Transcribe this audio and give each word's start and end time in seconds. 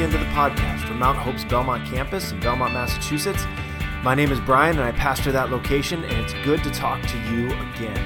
again 0.00 0.12
to 0.12 0.16
the 0.16 0.30
podcast 0.30 0.80
from 0.88 0.98
Mount 0.98 1.18
Hope's 1.18 1.44
Belmont 1.44 1.86
campus 1.86 2.32
in 2.32 2.40
Belmont, 2.40 2.72
Massachusetts. 2.72 3.44
My 4.02 4.14
name 4.14 4.32
is 4.32 4.40
Brian, 4.40 4.78
and 4.78 4.88
I 4.88 4.92
pastor 4.92 5.30
that 5.30 5.50
location, 5.50 6.04
and 6.04 6.24
it's 6.24 6.32
good 6.42 6.64
to 6.64 6.70
talk 6.70 7.02
to 7.02 7.18
you 7.30 7.48
again. 7.48 7.98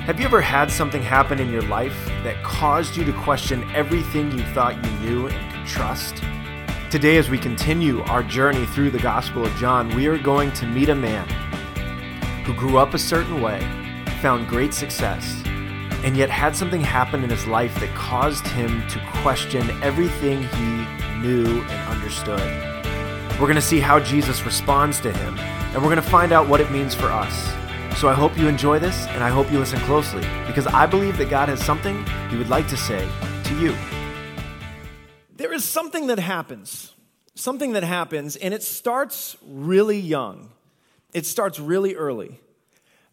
Have 0.00 0.18
you 0.18 0.26
ever 0.26 0.40
had 0.40 0.68
something 0.68 1.00
happen 1.00 1.38
in 1.38 1.48
your 1.48 1.62
life 1.62 1.94
that 2.24 2.42
caused 2.42 2.96
you 2.96 3.04
to 3.04 3.12
question 3.12 3.62
everything 3.72 4.32
you 4.32 4.42
thought 4.46 4.74
you 4.84 4.90
knew 5.08 5.28
and 5.28 5.52
could 5.52 5.64
trust? 5.64 6.16
Today, 6.90 7.18
as 7.18 7.30
we 7.30 7.38
continue 7.38 8.02
our 8.06 8.24
journey 8.24 8.66
through 8.66 8.90
the 8.90 8.98
Gospel 8.98 9.46
of 9.46 9.54
John, 9.54 9.94
we 9.94 10.08
are 10.08 10.18
going 10.18 10.50
to 10.54 10.66
meet 10.66 10.88
a 10.88 10.94
man 10.96 11.28
who 12.44 12.52
grew 12.54 12.78
up 12.78 12.94
a 12.94 12.98
certain 12.98 13.40
way, 13.40 13.60
found 14.20 14.48
great 14.48 14.74
success, 14.74 15.41
and 16.04 16.16
yet 16.16 16.30
had 16.30 16.56
something 16.56 16.80
happen 16.80 17.22
in 17.22 17.30
his 17.30 17.46
life 17.46 17.78
that 17.80 17.94
caused 17.94 18.46
him 18.48 18.86
to 18.88 18.98
question 19.22 19.70
everything 19.82 20.42
he 20.42 21.18
knew 21.20 21.62
and 21.62 21.88
understood. 21.88 22.40
We're 23.40 23.46
going 23.46 23.54
to 23.54 23.62
see 23.62 23.80
how 23.80 24.00
Jesus 24.00 24.44
responds 24.44 25.00
to 25.00 25.12
him, 25.12 25.38
and 25.38 25.76
we're 25.76 25.88
going 25.88 25.96
to 25.96 26.02
find 26.02 26.32
out 26.32 26.48
what 26.48 26.60
it 26.60 26.70
means 26.70 26.94
for 26.94 27.06
us. 27.06 27.52
So 27.98 28.08
I 28.08 28.14
hope 28.14 28.36
you 28.36 28.48
enjoy 28.48 28.78
this, 28.78 29.06
and 29.08 29.22
I 29.22 29.30
hope 29.30 29.50
you 29.52 29.58
listen 29.58 29.78
closely, 29.80 30.22
because 30.46 30.66
I 30.66 30.86
believe 30.86 31.18
that 31.18 31.30
God 31.30 31.48
has 31.48 31.64
something 31.64 32.04
he 32.30 32.36
would 32.36 32.48
like 32.48 32.66
to 32.68 32.76
say 32.76 33.08
to 33.44 33.58
you. 33.60 33.74
There 35.36 35.52
is 35.52 35.64
something 35.64 36.08
that 36.08 36.18
happens, 36.18 36.94
something 37.34 37.72
that 37.72 37.84
happens, 37.84 38.36
and 38.36 38.52
it 38.52 38.62
starts 38.62 39.36
really 39.46 39.98
young. 39.98 40.50
It 41.12 41.26
starts 41.26 41.60
really 41.60 41.94
early. 41.94 42.40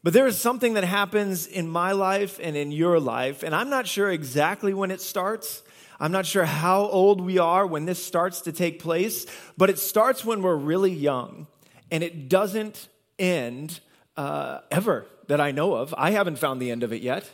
But 0.02 0.14
there 0.14 0.28
is 0.28 0.38
something 0.38 0.76
that 0.76 0.86
happens 0.86 1.46
in 1.46 1.68
my 1.68 1.92
life 1.92 2.40
and 2.42 2.56
in 2.56 2.72
your 2.72 3.00
life, 3.00 3.44
and 3.44 3.54
I'm 3.54 3.70
not 3.70 3.86
sure 3.86 4.10
exactly 4.10 4.74
when 4.74 4.92
it 4.92 5.02
starts. 5.02 5.62
I'm 6.00 6.14
not 6.14 6.26
sure 6.26 6.46
how 6.46 6.84
old 6.84 7.20
we 7.20 7.38
are 7.38 7.68
when 7.68 7.86
this 7.86 8.04
starts 8.04 8.42
to 8.42 8.54
take 8.54 8.80
place, 8.80 9.26
but 9.58 9.70
it 9.70 9.78
starts 9.78 10.24
when 10.24 10.42
we're 10.42 10.56
really 10.56 10.94
young, 10.94 11.48
and 11.92 12.02
it 12.02 12.30
doesn't 12.30 12.88
end 13.18 13.82
uh, 14.16 14.60
ever 14.72 15.06
that 15.28 15.42
I 15.42 15.52
know 15.52 15.76
of. 15.76 15.94
I 15.98 16.12
haven't 16.12 16.40
found 16.40 16.62
the 16.62 16.72
end 16.72 16.84
of 16.84 16.94
it 16.94 17.02
yet. 17.02 17.30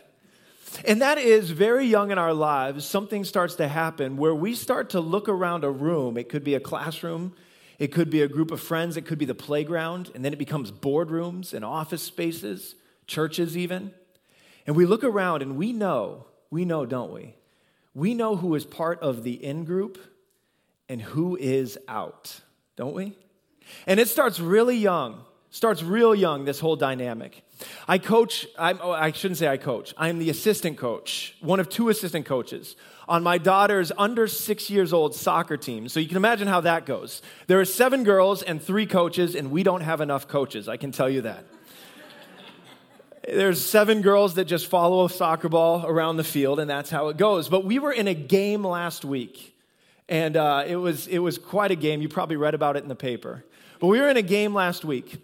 And 0.84 1.02
that 1.02 1.18
is 1.18 1.52
very 1.52 1.86
young 1.86 2.12
in 2.12 2.18
our 2.18 2.34
lives, 2.34 2.86
something 2.86 3.24
starts 3.24 3.56
to 3.56 3.68
happen 3.68 4.18
where 4.18 4.36
we 4.36 4.56
start 4.56 4.90
to 4.90 5.00
look 5.00 5.30
around 5.30 5.64
a 5.64 5.72
room. 5.72 6.18
It 6.18 6.28
could 6.28 6.44
be 6.44 6.56
a 6.56 6.60
classroom, 6.60 7.34
it 7.80 7.92
could 7.92 8.09
be 8.09 8.22
a 8.22 8.28
group 8.28 8.52
of 8.52 8.62
friends, 8.62 8.98
it 8.98 9.06
could 9.06 9.18
be 9.18 9.26
the 9.26 9.36
playground, 9.36 10.12
and 10.16 10.23
then 10.23 10.34
it 10.34 10.40
becomes 10.40 10.72
boardrooms 10.72 11.54
and 11.54 11.66
office 11.66 12.02
spaces, 12.02 12.76
churches 13.08 13.58
even. 13.58 13.94
And 14.66 14.76
we 14.76 14.86
look 14.86 15.04
around 15.04 15.42
and 15.42 15.58
we 15.58 15.73
know, 15.73 16.26
we 16.50 16.66
know, 16.66 16.86
don't 16.86 17.12
we? 17.12 17.36
We 17.94 18.14
know 18.14 18.36
who 18.36 18.56
is 18.56 18.66
part 18.66 19.00
of 19.02 19.23
the 19.23 19.34
in 19.34 19.64
group 19.66 20.00
and 20.90 21.02
who 21.02 21.36
is 21.36 21.78
out, 21.88 22.42
don't 22.76 22.94
we? 22.94 23.18
And 23.88 24.00
it 24.00 24.08
starts 24.08 24.40
really 24.40 24.78
young, 24.78 25.23
starts 25.50 25.81
real 25.81 26.14
young, 26.14 26.46
this 26.46 26.59
whole 26.59 26.76
dynamic. 26.76 27.44
I 27.88 27.98
coach, 27.98 28.46
I'm, 28.59 28.80
oh, 28.81 28.92
I 28.92 29.12
shouldn't 29.12 29.38
say 29.38 29.48
I 29.48 29.58
coach, 29.58 29.94
I'm 29.98 30.20
the 30.20 30.30
assistant 30.30 30.78
coach, 30.78 31.36
one 31.42 31.59
of 31.59 31.70
two 31.70 31.90
assistant 31.90 32.26
coaches 32.26 32.76
on 33.08 33.23
my 33.23 33.38
daughter's 33.38 33.92
under 33.98 34.28
six 34.28 34.70
years 34.70 34.94
old 34.94 35.16
soccer 35.16 35.58
team. 35.58 35.88
So 35.89 36.00
you 36.00 36.08
can 36.08 36.17
imagine 36.17 36.48
how 36.48 36.61
that 36.61 36.86
goes. 36.86 37.22
There 37.47 37.59
are 37.59 37.66
seven 37.66 38.03
girls 38.03 38.42
and 38.42 38.62
three 38.62 38.86
coaches, 38.86 39.36
and 39.36 39.52
we 39.52 39.64
don't 39.64 39.81
have 39.81 40.02
enough 40.02 40.28
coaches, 40.28 40.67
I 40.67 40.78
can 40.78 40.92
tell 40.92 41.09
you 41.09 41.22
that. 41.22 41.45
There's 43.24 43.63
seven 43.63 44.02
girls 44.02 44.35
that 44.35 44.46
just 44.46 44.68
follow 44.68 45.06
a 45.06 45.09
soccer 45.09 45.50
ball 45.50 45.85
around 45.85 46.18
the 46.18 46.24
field, 46.24 46.59
and 46.59 46.69
that's 46.69 46.90
how 46.90 47.09
it 47.09 47.18
goes. 47.18 47.50
But 47.50 47.66
we 47.66 47.80
were 47.80 47.91
in 47.91 48.07
a 48.07 48.13
game 48.13 48.66
last 48.66 49.06
week, 49.06 49.56
and 50.09 50.38
uh, 50.38 50.63
it, 50.68 50.75
was, 50.75 51.07
it 51.07 51.19
was 51.19 51.38
quite 51.38 51.72
a 51.72 51.75
game. 51.75 52.01
You 52.01 52.09
probably 52.09 52.35
read 52.38 52.53
about 52.53 52.75
it 52.75 52.84
in 52.84 52.90
the 52.90 52.96
paper. 52.96 53.44
But 53.80 53.88
we 53.88 54.00
were 54.00 54.09
in 54.09 54.18
a 54.18 54.22
game 54.22 54.53
last 54.53 54.85
week, 54.85 55.22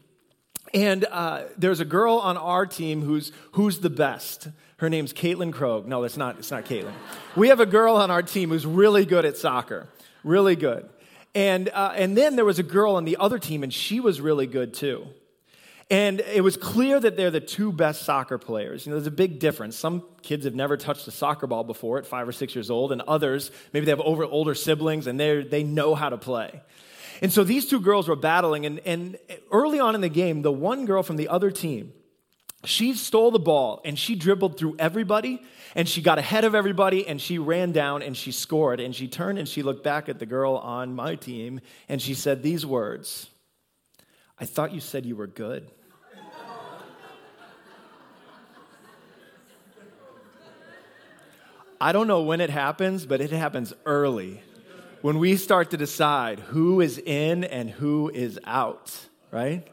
and 0.74 1.06
uh, 1.06 1.44
there's 1.58 1.80
a 1.80 1.86
girl 1.86 2.16
on 2.18 2.38
our 2.38 2.66
team 2.66 3.02
who's, 3.02 3.32
who's 3.54 3.80
the 3.80 3.90
best. 3.90 4.48
Her 4.78 4.90
name's 4.90 5.14
Caitlin 5.14 5.52
Krog. 5.52 5.86
No, 5.86 6.04
it's 6.04 6.18
not, 6.18 6.40
it's 6.40 6.52
not 6.52 6.66
Caitlin. 6.66 6.94
We 7.36 7.50
have 7.50 7.60
a 7.60 7.66
girl 7.66 7.96
on 7.96 8.10
our 8.10 8.24
team 8.24 8.50
who's 8.50 8.66
really 8.66 9.06
good 9.06 9.26
at 9.26 9.38
soccer, 9.38 9.88
really 10.24 10.56
good. 10.56 10.90
And, 11.34 11.70
uh, 11.70 11.94
and 11.96 12.18
then 12.18 12.36
there 12.36 12.46
was 12.46 12.60
a 12.60 12.64
girl 12.64 12.96
on 12.96 13.06
the 13.06 13.18
other 13.18 13.40
team, 13.40 13.64
and 13.64 13.74
she 13.74 14.00
was 14.00 14.20
really 14.20 14.48
good 14.48 14.74
too. 14.74 15.08
And 15.90 16.22
it 16.22 16.42
was 16.42 16.56
clear 16.56 17.02
that 17.02 17.18
they're 17.18 17.32
the 17.32 17.42
two 17.42 17.74
best 17.74 18.04
soccer 18.04 18.38
players. 18.38 18.86
You 18.86 18.92
know, 18.92 18.96
there's 18.96 19.08
a 19.08 19.12
big 19.12 19.40
difference. 19.40 19.76
Some 19.76 20.04
kids 20.22 20.46
have 20.46 20.56
never 20.56 20.78
touched 20.78 21.06
a 21.08 21.12
soccer 21.12 21.48
ball 21.48 21.66
before 21.66 21.98
at 21.98 22.06
five 22.06 22.30
or 22.30 22.32
six 22.32 22.56
years 22.56 22.72
old, 22.72 22.94
and 22.94 23.02
others, 23.02 23.52
maybe 23.74 23.86
they 23.86 23.92
have 23.92 24.00
over, 24.00 24.24
older 24.24 24.56
siblings 24.56 25.06
and 25.06 25.20
they 25.20 25.44
they 25.44 25.64
know 25.64 25.94
how 25.94 26.08
to 26.08 26.18
play. 26.18 26.62
And 27.22 27.32
so 27.32 27.44
these 27.44 27.68
two 27.68 27.80
girls 27.80 28.08
were 28.08 28.16
battling, 28.16 28.66
and, 28.66 28.80
and 28.80 29.18
early 29.52 29.80
on 29.80 29.94
in 29.94 30.02
the 30.02 30.10
game, 30.10 30.42
the 30.42 30.52
one 30.52 30.86
girl 30.86 31.04
from 31.04 31.18
the 31.18 31.28
other 31.28 31.52
team, 31.52 31.94
she 32.66 32.94
stole 32.94 33.32
the 33.32 33.40
ball 33.40 33.82
and 33.86 33.98
she 33.98 34.16
dribbled 34.16 34.58
through 34.58 34.76
everybody 34.78 35.42
and 35.76 35.88
she 35.88 36.02
got 36.02 36.20
ahead 36.20 36.44
of 36.44 36.54
everybody 36.54 37.08
and 37.08 37.20
she 37.20 37.40
ran 37.40 37.72
down 37.72 38.04
and 38.04 38.16
she 38.16 38.32
scored 38.32 38.80
and 38.80 38.96
she 38.96 39.08
turned 39.08 39.40
and 39.40 39.48
she 39.48 39.64
looked 39.64 39.84
back 39.84 40.10
at 40.10 40.20
the 40.20 40.28
girl 40.28 40.58
on 40.58 40.94
my 40.94 41.16
team 41.16 41.60
and 41.90 42.02
she 42.02 42.14
said 42.14 42.44
these 42.44 42.66
words 42.66 43.30
I 44.38 44.46
thought 44.46 44.74
you 44.74 44.80
said 44.80 45.06
you 45.06 45.16
were 45.16 45.28
good. 45.28 45.70
I 51.80 51.92
don't 51.92 52.08
know 52.08 52.22
when 52.22 52.42
it 52.42 52.52
happens, 52.52 53.08
but 53.08 53.22
it 53.22 53.32
happens 53.32 53.74
early 53.88 54.42
when 55.02 55.18
we 55.18 55.36
start 55.36 55.72
to 55.72 55.78
decide 55.78 56.40
who 56.40 56.80
is 56.80 56.98
in 57.00 57.44
and 57.44 57.70
who 57.70 58.10
is 58.10 58.40
out, 58.46 59.08
right? 59.32 59.68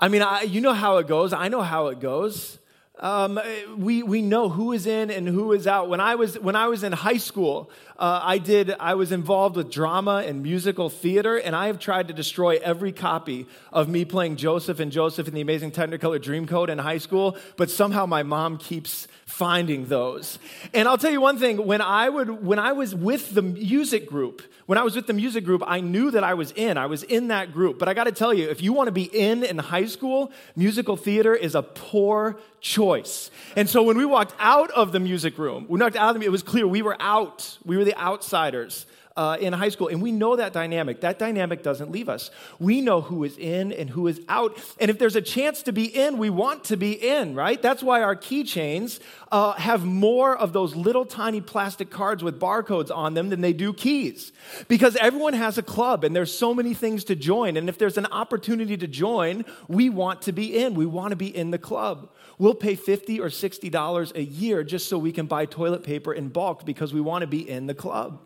I 0.00 0.08
mean, 0.08 0.22
I, 0.22 0.42
you 0.42 0.60
know 0.60 0.72
how 0.72 0.98
it 0.98 1.06
goes. 1.06 1.32
I 1.32 1.48
know 1.48 1.60
how 1.60 1.88
it 1.88 2.00
goes. 2.00 2.58
Um, 2.98 3.38
we, 3.76 4.02
we 4.02 4.22
know 4.22 4.48
who 4.48 4.72
is 4.72 4.86
in 4.86 5.10
and 5.10 5.28
who 5.28 5.52
is 5.52 5.66
out. 5.66 5.88
When 5.88 6.00
I 6.00 6.14
was, 6.14 6.38
when 6.38 6.56
I 6.56 6.68
was 6.68 6.82
in 6.82 6.92
high 6.92 7.18
school, 7.18 7.70
uh, 7.98 8.20
I, 8.22 8.38
did, 8.38 8.74
I 8.78 8.94
was 8.94 9.10
involved 9.10 9.56
with 9.56 9.70
drama 9.70 10.22
and 10.24 10.42
musical 10.42 10.88
theater, 10.88 11.36
and 11.36 11.56
I 11.56 11.66
have 11.66 11.80
tried 11.80 12.08
to 12.08 12.14
destroy 12.14 12.58
every 12.62 12.92
copy 12.92 13.46
of 13.72 13.88
me 13.88 14.04
playing 14.04 14.36
Joseph 14.36 14.78
and 14.78 14.92
Joseph 14.92 15.26
in 15.26 15.34
the 15.34 15.40
Amazing 15.40 15.72
Technicolor 15.72 16.20
Dreamcoat 16.20 16.68
in 16.68 16.78
high 16.78 16.98
school, 16.98 17.36
but 17.56 17.70
somehow 17.70 18.06
my 18.06 18.22
mom 18.22 18.56
keeps 18.56 19.08
finding 19.26 19.86
those. 19.86 20.38
And 20.72 20.86
I'll 20.86 20.96
tell 20.96 21.10
you 21.10 21.20
one 21.20 21.38
thing, 21.38 21.66
when 21.66 21.80
I, 21.80 22.08
would, 22.08 22.44
when 22.44 22.58
I 22.60 22.72
was 22.72 22.94
with 22.94 23.34
the 23.34 23.42
music 23.42 24.08
group, 24.08 24.42
when 24.66 24.78
I 24.78 24.82
was 24.82 24.94
with 24.94 25.06
the 25.06 25.12
music 25.14 25.44
group, 25.44 25.62
I 25.66 25.80
knew 25.80 26.10
that 26.10 26.22
I 26.22 26.34
was 26.34 26.52
in. 26.52 26.76
I 26.76 26.86
was 26.86 27.02
in 27.02 27.28
that 27.28 27.52
group. 27.52 27.78
But 27.78 27.88
I 27.88 27.94
got 27.94 28.04
to 28.04 28.12
tell 28.12 28.34
you, 28.34 28.50
if 28.50 28.62
you 28.62 28.74
want 28.74 28.88
to 28.88 28.92
be 28.92 29.04
in 29.04 29.42
in 29.42 29.56
high 29.56 29.86
school, 29.86 30.30
musical 30.56 30.94
theater 30.94 31.34
is 31.34 31.54
a 31.54 31.62
poor 31.62 32.38
choice. 32.60 33.30
And 33.56 33.68
so 33.68 33.82
when 33.82 33.96
we 33.96 34.04
walked 34.04 34.34
out 34.38 34.70
of 34.72 34.92
the 34.92 35.00
music 35.00 35.38
room, 35.38 35.64
we 35.68 35.78
knocked 35.78 35.96
out 35.96 36.14
of 36.14 36.20
the, 36.20 36.26
it 36.26 36.30
was 36.30 36.42
clear 36.42 36.66
we 36.66 36.82
were 36.82 36.96
out. 37.00 37.58
We 37.64 37.78
were 37.78 37.84
the 37.88 37.98
outsiders. 37.98 38.84
Uh, 39.18 39.36
in 39.40 39.52
high 39.52 39.68
school, 39.68 39.88
and 39.88 40.00
we 40.00 40.12
know 40.12 40.36
that 40.36 40.52
dynamic. 40.52 41.00
That 41.00 41.18
dynamic 41.18 41.64
doesn't 41.64 41.90
leave 41.90 42.08
us. 42.08 42.30
We 42.60 42.80
know 42.80 43.00
who 43.00 43.24
is 43.24 43.36
in 43.36 43.72
and 43.72 43.90
who 43.90 44.06
is 44.06 44.20
out. 44.28 44.56
And 44.78 44.92
if 44.92 45.00
there's 45.00 45.16
a 45.16 45.20
chance 45.20 45.60
to 45.64 45.72
be 45.72 45.86
in, 45.86 46.18
we 46.18 46.30
want 46.30 46.62
to 46.66 46.76
be 46.76 46.92
in, 46.92 47.34
right? 47.34 47.60
That's 47.60 47.82
why 47.82 48.00
our 48.00 48.14
keychains 48.14 49.00
uh, 49.32 49.54
have 49.54 49.84
more 49.84 50.36
of 50.36 50.52
those 50.52 50.76
little 50.76 51.04
tiny 51.04 51.40
plastic 51.40 51.90
cards 51.90 52.22
with 52.22 52.38
barcodes 52.38 52.94
on 52.94 53.14
them 53.14 53.30
than 53.30 53.40
they 53.40 53.52
do 53.52 53.72
keys. 53.72 54.30
Because 54.68 54.94
everyone 54.94 55.32
has 55.32 55.58
a 55.58 55.64
club 55.64 56.04
and 56.04 56.14
there's 56.14 56.32
so 56.32 56.54
many 56.54 56.72
things 56.72 57.02
to 57.02 57.16
join. 57.16 57.56
And 57.56 57.68
if 57.68 57.76
there's 57.76 57.98
an 57.98 58.06
opportunity 58.06 58.76
to 58.76 58.86
join, 58.86 59.44
we 59.66 59.90
want 59.90 60.22
to 60.22 60.32
be 60.32 60.56
in. 60.56 60.74
We 60.74 60.86
want 60.86 61.10
to 61.10 61.16
be 61.16 61.36
in 61.36 61.50
the 61.50 61.58
club. 61.58 62.10
We'll 62.38 62.54
pay 62.54 62.76
50 62.76 63.18
or 63.18 63.30
$60 63.30 64.14
a 64.14 64.22
year 64.22 64.62
just 64.62 64.88
so 64.88 64.96
we 64.96 65.10
can 65.10 65.26
buy 65.26 65.44
toilet 65.44 65.82
paper 65.82 66.14
in 66.14 66.28
bulk 66.28 66.64
because 66.64 66.94
we 66.94 67.00
want 67.00 67.22
to 67.22 67.26
be 67.26 67.48
in 67.50 67.66
the 67.66 67.74
club. 67.74 68.20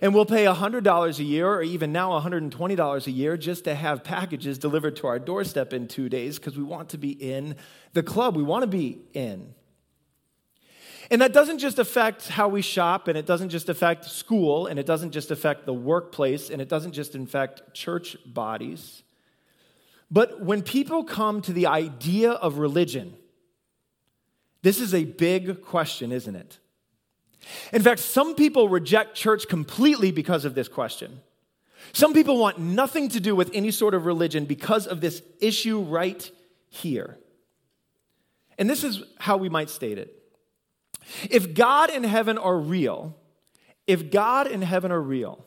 And 0.00 0.14
we'll 0.14 0.26
pay 0.26 0.44
$100 0.44 1.18
a 1.18 1.24
year, 1.24 1.48
or 1.48 1.62
even 1.62 1.92
now 1.92 2.10
$120 2.18 3.06
a 3.06 3.10
year, 3.10 3.36
just 3.36 3.64
to 3.64 3.74
have 3.74 4.04
packages 4.04 4.58
delivered 4.58 4.96
to 4.96 5.06
our 5.06 5.18
doorstep 5.18 5.72
in 5.72 5.88
two 5.88 6.08
days 6.08 6.38
because 6.38 6.56
we 6.56 6.64
want 6.64 6.90
to 6.90 6.98
be 6.98 7.10
in 7.10 7.56
the 7.92 8.02
club. 8.02 8.36
We 8.36 8.42
want 8.42 8.62
to 8.62 8.68
be 8.68 9.00
in. 9.12 9.54
And 11.10 11.20
that 11.22 11.32
doesn't 11.32 11.58
just 11.58 11.80
affect 11.80 12.28
how 12.28 12.46
we 12.46 12.62
shop, 12.62 13.08
and 13.08 13.18
it 13.18 13.26
doesn't 13.26 13.48
just 13.48 13.68
affect 13.68 14.04
school, 14.04 14.68
and 14.68 14.78
it 14.78 14.86
doesn't 14.86 15.10
just 15.10 15.32
affect 15.32 15.66
the 15.66 15.74
workplace, 15.74 16.50
and 16.50 16.62
it 16.62 16.68
doesn't 16.68 16.92
just 16.92 17.16
affect 17.16 17.74
church 17.74 18.16
bodies. 18.24 19.02
But 20.08 20.40
when 20.40 20.62
people 20.62 21.02
come 21.02 21.42
to 21.42 21.52
the 21.52 21.66
idea 21.66 22.30
of 22.30 22.58
religion, 22.58 23.16
this 24.62 24.80
is 24.80 24.94
a 24.94 25.04
big 25.04 25.62
question, 25.62 26.12
isn't 26.12 26.36
it? 26.36 26.59
In 27.72 27.82
fact, 27.82 28.00
some 28.00 28.34
people 28.34 28.68
reject 28.68 29.14
church 29.14 29.48
completely 29.48 30.10
because 30.10 30.44
of 30.44 30.54
this 30.54 30.68
question. 30.68 31.20
Some 31.92 32.12
people 32.12 32.38
want 32.38 32.58
nothing 32.58 33.08
to 33.10 33.20
do 33.20 33.34
with 33.34 33.50
any 33.54 33.70
sort 33.70 33.94
of 33.94 34.06
religion 34.06 34.44
because 34.44 34.86
of 34.86 35.00
this 35.00 35.22
issue 35.40 35.80
right 35.80 36.30
here. 36.68 37.18
And 38.58 38.68
this 38.68 38.84
is 38.84 39.02
how 39.18 39.36
we 39.38 39.48
might 39.48 39.70
state 39.70 39.98
it 39.98 40.14
If 41.30 41.54
God 41.54 41.90
and 41.90 42.04
heaven 42.04 42.38
are 42.38 42.58
real, 42.58 43.16
if 43.86 44.10
God 44.10 44.46
and 44.46 44.62
heaven 44.62 44.92
are 44.92 45.00
real, 45.00 45.44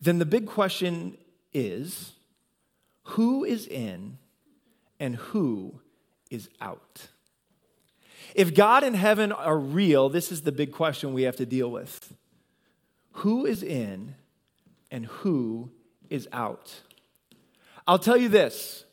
then 0.00 0.18
the 0.18 0.26
big 0.26 0.46
question 0.46 1.16
is 1.52 2.12
who 3.04 3.44
is 3.44 3.66
in 3.66 4.18
and 4.98 5.16
who 5.16 5.80
is 6.30 6.48
out? 6.60 7.08
If 8.34 8.54
God 8.54 8.84
and 8.84 8.96
heaven 8.96 9.32
are 9.32 9.58
real, 9.58 10.08
this 10.08 10.32
is 10.32 10.42
the 10.42 10.52
big 10.52 10.72
question 10.72 11.12
we 11.12 11.22
have 11.22 11.36
to 11.36 11.46
deal 11.46 11.70
with. 11.70 12.14
Who 13.16 13.46
is 13.46 13.62
in 13.62 14.14
and 14.90 15.06
who 15.06 15.70
is 16.08 16.28
out? 16.32 16.80
I'll 17.86 17.98
tell 17.98 18.16
you 18.16 18.28
this 18.28 18.84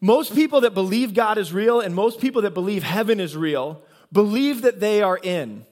most 0.00 0.34
people 0.34 0.62
that 0.62 0.74
believe 0.74 1.14
God 1.14 1.38
is 1.38 1.52
real 1.52 1.80
and 1.80 1.94
most 1.94 2.20
people 2.20 2.42
that 2.42 2.54
believe 2.54 2.82
heaven 2.82 3.20
is 3.20 3.36
real 3.36 3.82
believe 4.10 4.62
that 4.62 4.80
they 4.80 5.00
are 5.00 5.18
in. 5.22 5.64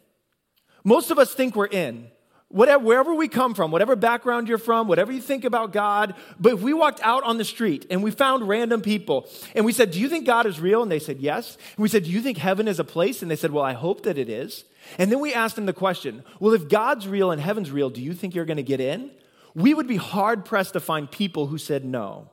Most 0.84 1.10
of 1.10 1.18
us 1.18 1.34
think 1.34 1.54
we're 1.54 1.66
in. 1.66 2.10
Whatever, 2.50 2.82
wherever 2.82 3.14
we 3.14 3.28
come 3.28 3.54
from, 3.54 3.70
whatever 3.70 3.94
background 3.94 4.48
you're 4.48 4.58
from, 4.58 4.88
whatever 4.88 5.12
you 5.12 5.20
think 5.20 5.44
about 5.44 5.72
God, 5.72 6.14
but 6.40 6.54
if 6.54 6.60
we 6.60 6.72
walked 6.72 7.00
out 7.00 7.22
on 7.22 7.38
the 7.38 7.44
street 7.44 7.86
and 7.90 8.02
we 8.02 8.10
found 8.10 8.48
random 8.48 8.82
people 8.82 9.28
and 9.54 9.64
we 9.64 9.72
said, 9.72 9.92
Do 9.92 10.00
you 10.00 10.08
think 10.08 10.26
God 10.26 10.46
is 10.46 10.58
real? 10.58 10.82
And 10.82 10.90
they 10.90 10.98
said, 10.98 11.20
Yes. 11.20 11.56
And 11.76 11.82
we 11.82 11.88
said, 11.88 12.02
Do 12.02 12.10
you 12.10 12.20
think 12.20 12.38
heaven 12.38 12.66
is 12.66 12.80
a 12.80 12.84
place? 12.84 13.22
And 13.22 13.30
they 13.30 13.36
said, 13.36 13.52
Well, 13.52 13.62
I 13.62 13.74
hope 13.74 14.02
that 14.02 14.18
it 14.18 14.28
is. 14.28 14.64
And 14.98 15.12
then 15.12 15.20
we 15.20 15.32
asked 15.32 15.54
them 15.54 15.66
the 15.66 15.72
question, 15.72 16.24
Well, 16.40 16.52
if 16.52 16.68
God's 16.68 17.06
real 17.06 17.30
and 17.30 17.40
heaven's 17.40 17.70
real, 17.70 17.88
do 17.88 18.02
you 18.02 18.14
think 18.14 18.34
you're 18.34 18.44
going 18.44 18.56
to 18.56 18.64
get 18.64 18.80
in? 18.80 19.12
We 19.54 19.72
would 19.72 19.86
be 19.86 19.96
hard 19.96 20.44
pressed 20.44 20.72
to 20.72 20.80
find 20.80 21.08
people 21.08 21.46
who 21.46 21.58
said 21.58 21.84
no. 21.84 22.30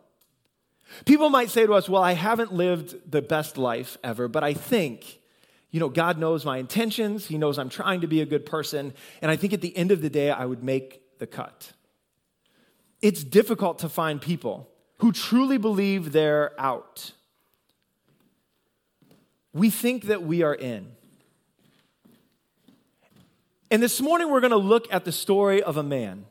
People 1.06 1.30
might 1.30 1.52
say 1.52 1.68
to 1.68 1.74
us, 1.74 1.88
Well, 1.88 2.02
I 2.02 2.14
haven't 2.14 2.54
lived 2.54 3.12
the 3.12 3.22
best 3.22 3.56
life 3.56 4.00
ever, 4.04 4.28
but 4.28 4.44
I 4.44 4.56
think 4.56 5.20
you 5.72 5.80
know, 5.80 5.90
God 5.90 6.18
knows 6.18 6.46
my 6.46 6.58
intentions. 6.58 7.28
He 7.28 7.38
knows 7.38 7.60
I'm 7.60 7.70
trying 7.70 8.02
to 8.02 8.08
be 8.08 8.22
a 8.22 8.26
good 8.26 8.46
person. 8.46 8.94
And 9.22 9.30
I 9.30 9.36
think 9.36 9.54
at 9.54 9.62
the 9.62 9.76
end 9.76 9.92
of 9.92 10.02
the 10.02 10.10
day, 10.10 10.32
I 10.32 10.46
would 10.46 10.64
make 10.64 11.02
the 11.20 11.28
cut. 11.28 11.74
It's 13.02 13.24
difficult 13.24 13.80
to 13.80 13.90
find 13.90 14.22
people 14.22 14.70
who 15.00 15.12
truly 15.12 15.58
believe 15.58 16.12
they're 16.12 16.60
out. 16.60 17.12
We 19.54 19.70
think 19.70 20.04
that 20.04 20.24
we 20.24 20.42
are 20.42 20.56
in. 20.56 20.92
And 23.70 23.84
this 23.84 24.00
morning, 24.00 24.32
we're 24.32 24.40
going 24.40 24.52
to 24.52 24.58
look 24.58 24.88
at 24.92 25.04
the 25.04 25.12
story 25.12 25.62
of 25.62 25.76
a 25.76 25.84
man 25.84 26.26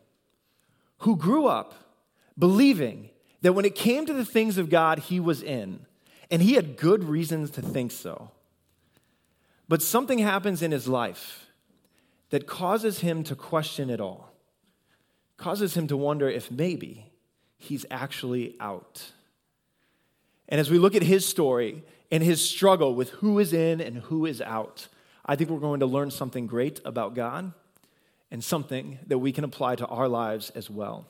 who 0.98 1.16
grew 1.16 1.46
up 1.46 1.74
believing 2.38 3.10
that 3.42 3.52
when 3.52 3.64
it 3.64 3.74
came 3.74 4.06
to 4.06 4.14
the 4.14 4.24
things 4.24 4.56
of 4.56 4.70
God, 4.70 5.00
he 5.00 5.20
was 5.20 5.42
in. 5.42 5.84
And 6.30 6.42
he 6.42 6.54
had 6.54 6.76
good 6.76 7.04
reasons 7.04 7.50
to 7.52 7.62
think 7.62 7.92
so. 7.92 8.30
But 9.68 9.82
something 9.82 10.18
happens 10.18 10.62
in 10.62 10.70
his 10.70 10.86
life 10.86 11.46
that 12.30 12.46
causes 12.46 13.00
him 13.00 13.24
to 13.24 13.34
question 13.34 13.90
it 13.90 14.00
all, 14.00 14.32
causes 15.36 15.76
him 15.76 15.86
to 15.88 15.96
wonder 15.96 16.28
if 16.28 16.50
maybe 16.50 17.12
he's 17.56 17.86
actually 17.90 18.56
out. 18.60 19.12
And 20.48 20.60
as 20.60 20.70
we 20.70 20.78
look 20.78 20.94
at 20.94 21.02
his 21.02 21.26
story 21.26 21.84
and 22.10 22.22
his 22.22 22.48
struggle 22.48 22.94
with 22.94 23.10
who 23.10 23.38
is 23.38 23.52
in 23.52 23.80
and 23.80 23.98
who 23.98 24.26
is 24.26 24.40
out, 24.40 24.88
I 25.24 25.34
think 25.34 25.50
we're 25.50 25.58
going 25.58 25.80
to 25.80 25.86
learn 25.86 26.10
something 26.10 26.46
great 26.46 26.80
about 26.84 27.14
God 27.14 27.52
and 28.30 28.42
something 28.42 28.98
that 29.06 29.18
we 29.18 29.32
can 29.32 29.44
apply 29.44 29.76
to 29.76 29.86
our 29.86 30.08
lives 30.08 30.50
as 30.50 30.70
well. 30.70 31.06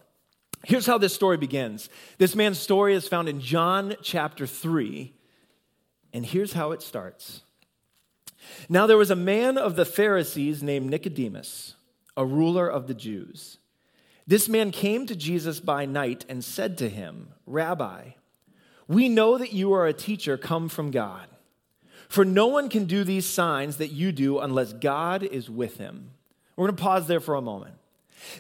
Here's 0.64 0.86
how 0.86 0.98
this 0.98 1.14
story 1.14 1.36
begins. 1.36 1.90
This 2.18 2.34
man's 2.34 2.58
story 2.58 2.94
is 2.94 3.06
found 3.06 3.28
in 3.28 3.40
John 3.40 3.94
chapter 4.02 4.46
3, 4.46 5.12
and 6.14 6.24
here's 6.24 6.54
how 6.54 6.72
it 6.72 6.82
starts. 6.82 7.42
Now 8.68 8.86
there 8.86 8.96
was 8.96 9.10
a 9.10 9.16
man 9.16 9.58
of 9.58 9.76
the 9.76 9.84
Pharisees 9.84 10.62
named 10.62 10.90
Nicodemus, 10.90 11.74
a 12.16 12.24
ruler 12.24 12.68
of 12.68 12.86
the 12.86 12.94
Jews. 12.94 13.58
This 14.26 14.48
man 14.48 14.70
came 14.70 15.06
to 15.06 15.14
Jesus 15.14 15.60
by 15.60 15.86
night 15.86 16.24
and 16.28 16.44
said 16.44 16.78
to 16.78 16.88
him, 16.88 17.28
Rabbi, 17.46 18.10
we 18.88 19.08
know 19.08 19.38
that 19.38 19.52
you 19.52 19.72
are 19.72 19.86
a 19.86 19.92
teacher 19.92 20.36
come 20.36 20.68
from 20.68 20.90
God. 20.90 21.26
For 22.08 22.24
no 22.24 22.46
one 22.46 22.68
can 22.68 22.84
do 22.84 23.04
these 23.04 23.26
signs 23.26 23.78
that 23.78 23.92
you 23.92 24.12
do 24.12 24.38
unless 24.38 24.72
God 24.72 25.22
is 25.22 25.50
with 25.50 25.78
him. 25.78 26.10
We're 26.56 26.66
going 26.66 26.76
to 26.76 26.82
pause 26.82 27.06
there 27.06 27.20
for 27.20 27.34
a 27.34 27.42
moment. 27.42 27.74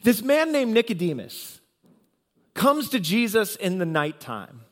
This 0.02 0.22
man 0.22 0.52
named 0.52 0.72
Nicodemus 0.72 1.60
comes 2.54 2.88
to 2.90 3.00
Jesus 3.00 3.56
in 3.56 3.78
the 3.78 3.86
nighttime. 3.86 4.62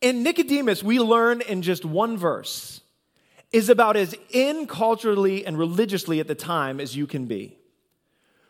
And 0.00 0.22
Nicodemus, 0.22 0.82
we 0.82 0.98
learn 1.00 1.40
in 1.40 1.62
just 1.62 1.84
one 1.84 2.16
verse 2.16 2.80
is 3.54 3.68
about 3.68 3.96
as 3.96 4.16
in 4.30 4.66
culturally 4.66 5.46
and 5.46 5.56
religiously 5.56 6.18
at 6.18 6.26
the 6.26 6.34
time 6.34 6.80
as 6.80 6.96
you 6.96 7.06
can 7.06 7.26
be. 7.26 7.56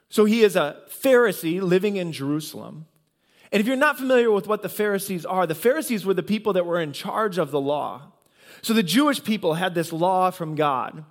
So 0.09 0.25
he 0.25 0.43
is 0.43 0.57
a 0.57 0.79
Pharisee 0.89 1.61
living 1.61 1.97
in 1.97 2.11
Jerusalem. 2.11 2.87
And 3.53 3.61
if 3.61 3.67
you're 3.67 3.77
not 3.77 3.99
familiar 3.99 4.31
with 4.31 4.47
what 4.47 4.63
the 4.63 4.71
Pharisees 4.71 5.27
are, 5.27 5.47
the 5.47 5.55
Pharisees 5.55 6.07
were 6.07 6.15
the 6.15 6.23
people 6.23 6.55
that 6.55 6.65
were 6.65 6.81
in 6.81 6.95
charge 6.95 7.37
of 7.37 7.51
the 7.51 7.61
law. 7.61 8.13
So 8.63 8.73
the 8.73 8.83
Jewish 8.83 9.23
people 9.23 9.55
had 9.55 9.75
this 9.75 9.93
law 9.93 10.31
from 10.31 10.55
God. 10.55 11.05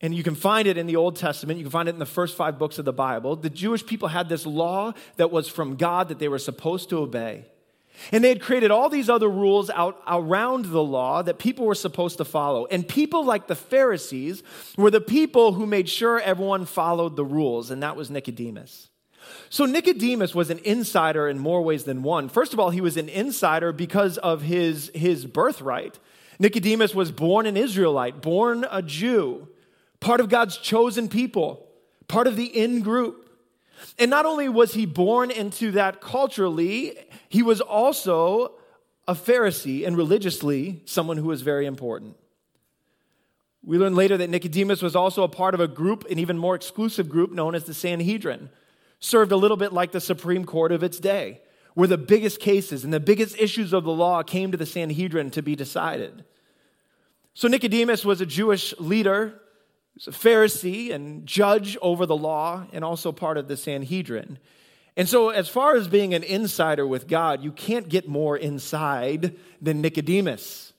And 0.00 0.14
you 0.14 0.22
can 0.22 0.36
find 0.36 0.68
it 0.68 0.78
in 0.78 0.86
the 0.86 0.94
Old 0.94 1.16
Testament. 1.16 1.58
You 1.58 1.64
can 1.64 1.72
find 1.72 1.88
it 1.88 1.94
in 1.94 1.98
the 1.98 2.06
first 2.06 2.36
five 2.36 2.56
books 2.56 2.78
of 2.78 2.84
the 2.84 2.92
Bible. 2.92 3.34
The 3.34 3.50
Jewish 3.50 3.84
people 3.84 4.08
had 4.08 4.28
this 4.28 4.46
law 4.46 4.92
that 5.16 5.32
was 5.32 5.48
from 5.48 5.74
God 5.74 6.06
that 6.06 6.20
they 6.20 6.28
were 6.28 6.38
supposed 6.38 6.88
to 6.90 6.98
obey. 6.98 7.46
And 8.10 8.24
they 8.24 8.30
had 8.30 8.42
created 8.42 8.70
all 8.70 8.88
these 8.88 9.08
other 9.08 9.28
rules 9.28 9.70
out 9.70 10.02
around 10.06 10.66
the 10.66 10.82
law 10.82 11.22
that 11.22 11.38
people 11.38 11.66
were 11.66 11.74
supposed 11.74 12.18
to 12.18 12.24
follow. 12.24 12.66
And 12.66 12.86
people 12.86 13.24
like 13.24 13.46
the 13.46 13.54
Pharisees 13.54 14.42
were 14.76 14.90
the 14.90 15.00
people 15.00 15.52
who 15.52 15.66
made 15.66 15.88
sure 15.88 16.20
everyone 16.20 16.64
followed 16.64 17.16
the 17.16 17.24
rules, 17.24 17.70
and 17.70 17.82
that 17.82 17.96
was 17.96 18.10
Nicodemus. 18.10 18.88
So 19.50 19.66
Nicodemus 19.66 20.34
was 20.34 20.50
an 20.50 20.58
insider 20.64 21.28
in 21.28 21.38
more 21.38 21.62
ways 21.62 21.84
than 21.84 22.02
one. 22.02 22.28
First 22.28 22.52
of 22.52 22.60
all, 22.60 22.70
he 22.70 22.80
was 22.80 22.96
an 22.96 23.08
insider 23.08 23.72
because 23.72 24.18
of 24.18 24.42
his, 24.42 24.90
his 24.94 25.26
birthright. 25.26 25.98
Nicodemus 26.38 26.94
was 26.94 27.12
born 27.12 27.46
an 27.46 27.56
Israelite, 27.56 28.20
born 28.20 28.66
a 28.70 28.82
Jew, 28.82 29.48
part 30.00 30.20
of 30.20 30.28
God's 30.28 30.56
chosen 30.56 31.08
people, 31.08 31.68
part 32.08 32.26
of 32.26 32.36
the 32.36 32.46
in 32.46 32.80
group. 32.80 33.30
And 33.98 34.10
not 34.10 34.26
only 34.26 34.48
was 34.48 34.74
he 34.74 34.86
born 34.86 35.30
into 35.30 35.72
that 35.72 36.00
culturally, 36.00 36.96
he 37.32 37.42
was 37.42 37.60
also 37.60 38.52
a 39.08 39.14
Pharisee 39.14 39.86
and 39.86 39.96
religiously 39.96 40.82
someone 40.84 41.16
who 41.16 41.28
was 41.28 41.42
very 41.42 41.66
important. 41.66 42.16
We 43.64 43.78
learn 43.78 43.94
later 43.94 44.16
that 44.18 44.28
Nicodemus 44.28 44.82
was 44.82 44.94
also 44.94 45.22
a 45.22 45.28
part 45.28 45.54
of 45.54 45.60
a 45.60 45.66
group, 45.66 46.04
an 46.10 46.18
even 46.18 46.36
more 46.36 46.54
exclusive 46.54 47.08
group 47.08 47.32
known 47.32 47.54
as 47.54 47.64
the 47.64 47.74
Sanhedrin, 47.74 48.50
served 49.00 49.32
a 49.32 49.36
little 49.36 49.56
bit 49.56 49.72
like 49.72 49.92
the 49.92 50.00
Supreme 50.00 50.44
Court 50.44 50.72
of 50.72 50.82
its 50.82 51.00
day, 51.00 51.40
where 51.74 51.88
the 51.88 51.96
biggest 51.96 52.38
cases 52.38 52.84
and 52.84 52.92
the 52.92 53.00
biggest 53.00 53.38
issues 53.38 53.72
of 53.72 53.84
the 53.84 53.92
law 53.92 54.22
came 54.22 54.52
to 54.52 54.58
the 54.58 54.66
Sanhedrin 54.66 55.30
to 55.30 55.42
be 55.42 55.56
decided. 55.56 56.24
So 57.34 57.48
Nicodemus 57.48 58.04
was 58.04 58.20
a 58.20 58.26
Jewish 58.26 58.78
leader 58.78 59.40
He's 59.94 60.08
a 60.08 60.10
Pharisee 60.10 60.92
and 60.92 61.26
judge 61.26 61.76
over 61.82 62.06
the 62.06 62.16
law 62.16 62.66
and 62.72 62.84
also 62.84 63.12
part 63.12 63.36
of 63.36 63.48
the 63.48 63.56
Sanhedrin. 63.56 64.38
And 64.96 65.08
so, 65.08 65.30
as 65.30 65.48
far 65.48 65.74
as 65.74 65.88
being 65.88 66.12
an 66.12 66.22
insider 66.22 66.86
with 66.86 67.08
God, 67.08 67.42
you 67.42 67.50
can't 67.50 67.88
get 67.88 68.08
more 68.08 68.36
inside 68.36 69.36
than 69.60 69.80
Nicodemus, 69.80 70.72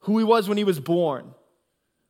who 0.00 0.18
he 0.18 0.24
was 0.24 0.48
when 0.48 0.58
he 0.58 0.64
was 0.64 0.80
born, 0.80 1.32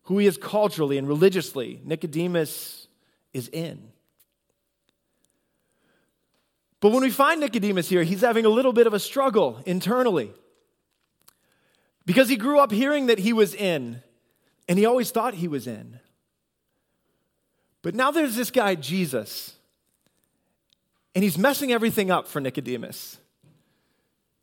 who 0.05 0.19
he 0.19 0.27
is 0.27 0.39
culturally 0.39 0.97
and 0.97 1.07
religiously. 1.07 1.81
Nicodemus 1.85 2.89
is 3.35 3.49
in. 3.49 3.93
But 6.81 6.93
when 6.93 7.03
we 7.03 7.11
find 7.11 7.41
Nicodemus 7.41 7.89
here, 7.89 8.03
he's 8.03 8.21
having 8.21 8.47
a 8.47 8.51
little 8.51 8.73
bit 8.73 8.87
of 8.87 8.95
a 8.95 9.01
struggle 9.01 9.61
internally 9.67 10.33
because 12.07 12.29
he 12.29 12.37
grew 12.37 12.59
up 12.59 12.71
hearing 12.71 13.07
that 13.07 13.19
he 13.19 13.33
was 13.33 13.55
in 13.55 14.03
and 14.69 14.79
he 14.79 14.87
always 14.87 15.11
thought 15.11 15.35
he 15.35 15.49
was 15.49 15.67
in. 15.67 15.99
But 17.83 17.95
now 17.95 18.11
there's 18.11 18.37
this 18.37 18.51
guy, 18.51 18.75
Jesus, 18.75 19.56
and 21.17 21.25
he's 21.25 21.39
messing 21.39 21.73
everything 21.73 22.11
up 22.11 22.29
for 22.29 22.43
Nicodemus. 22.43 23.17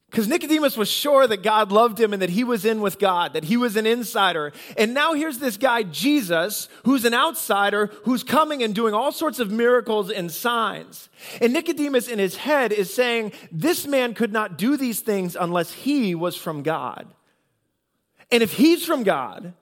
Because 0.09 0.27
Nicodemus 0.27 0.75
was 0.75 0.89
sure 0.89 1.27
that 1.27 1.43
God 1.43 1.71
loved 1.71 1.99
him 1.99 2.13
and 2.13 2.21
that 2.23 2.31
he 2.31 2.43
was 2.43 2.65
in 2.65 2.81
with 2.81 2.97
God, 2.97 3.33
that 3.33 3.43
he 3.43 3.57
was 3.57 3.75
an 3.75 3.85
insider. 3.85 4.51
And 4.75 4.95
now 4.95 5.13
here's 5.13 5.37
this 5.37 5.55
guy, 5.55 5.83
Jesus, 5.83 6.69
who's 6.83 7.05
an 7.05 7.13
outsider, 7.13 7.91
who's 8.05 8.23
coming 8.23 8.63
and 8.63 8.73
doing 8.73 8.95
all 8.95 9.11
sorts 9.11 9.37
of 9.37 9.51
miracles 9.51 10.09
and 10.09 10.31
signs. 10.31 11.09
And 11.39 11.53
Nicodemus 11.53 12.07
in 12.07 12.17
his 12.17 12.37
head 12.37 12.71
is 12.71 12.91
saying, 12.91 13.33
This 13.51 13.85
man 13.85 14.15
could 14.15 14.33
not 14.33 14.57
do 14.57 14.75
these 14.75 15.01
things 15.01 15.37
unless 15.39 15.71
he 15.71 16.15
was 16.15 16.35
from 16.35 16.63
God. 16.63 17.05
And 18.31 18.41
if 18.41 18.53
he's 18.53 18.83
from 18.83 19.03
God, 19.03 19.53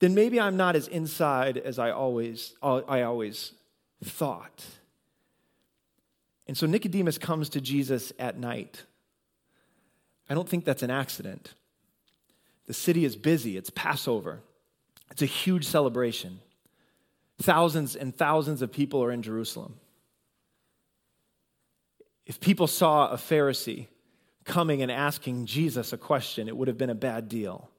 then 0.00 0.14
maybe 0.14 0.40
I'm 0.40 0.56
not 0.56 0.76
as 0.76 0.88
inside 0.88 1.58
as 1.58 1.78
I 1.78 1.90
always, 1.90 2.54
I 2.62 3.02
always 3.02 3.52
thought. 4.02 4.64
And 6.52 6.56
so 6.58 6.66
Nicodemus 6.66 7.16
comes 7.16 7.48
to 7.48 7.62
Jesus 7.62 8.12
at 8.18 8.38
night. 8.38 8.84
I 10.28 10.34
don't 10.34 10.46
think 10.46 10.66
that's 10.66 10.82
an 10.82 10.90
accident. 10.90 11.54
The 12.66 12.74
city 12.74 13.06
is 13.06 13.16
busy, 13.16 13.56
it's 13.56 13.70
Passover, 13.70 14.40
it's 15.10 15.22
a 15.22 15.24
huge 15.24 15.64
celebration. 15.64 16.40
Thousands 17.40 17.96
and 17.96 18.14
thousands 18.14 18.60
of 18.60 18.70
people 18.70 19.02
are 19.02 19.10
in 19.10 19.22
Jerusalem. 19.22 19.76
If 22.26 22.38
people 22.38 22.66
saw 22.66 23.08
a 23.08 23.16
Pharisee 23.16 23.86
coming 24.44 24.82
and 24.82 24.92
asking 24.92 25.46
Jesus 25.46 25.94
a 25.94 25.96
question, 25.96 26.48
it 26.48 26.56
would 26.58 26.68
have 26.68 26.76
been 26.76 26.90
a 26.90 26.94
bad 26.94 27.30
deal. 27.30 27.70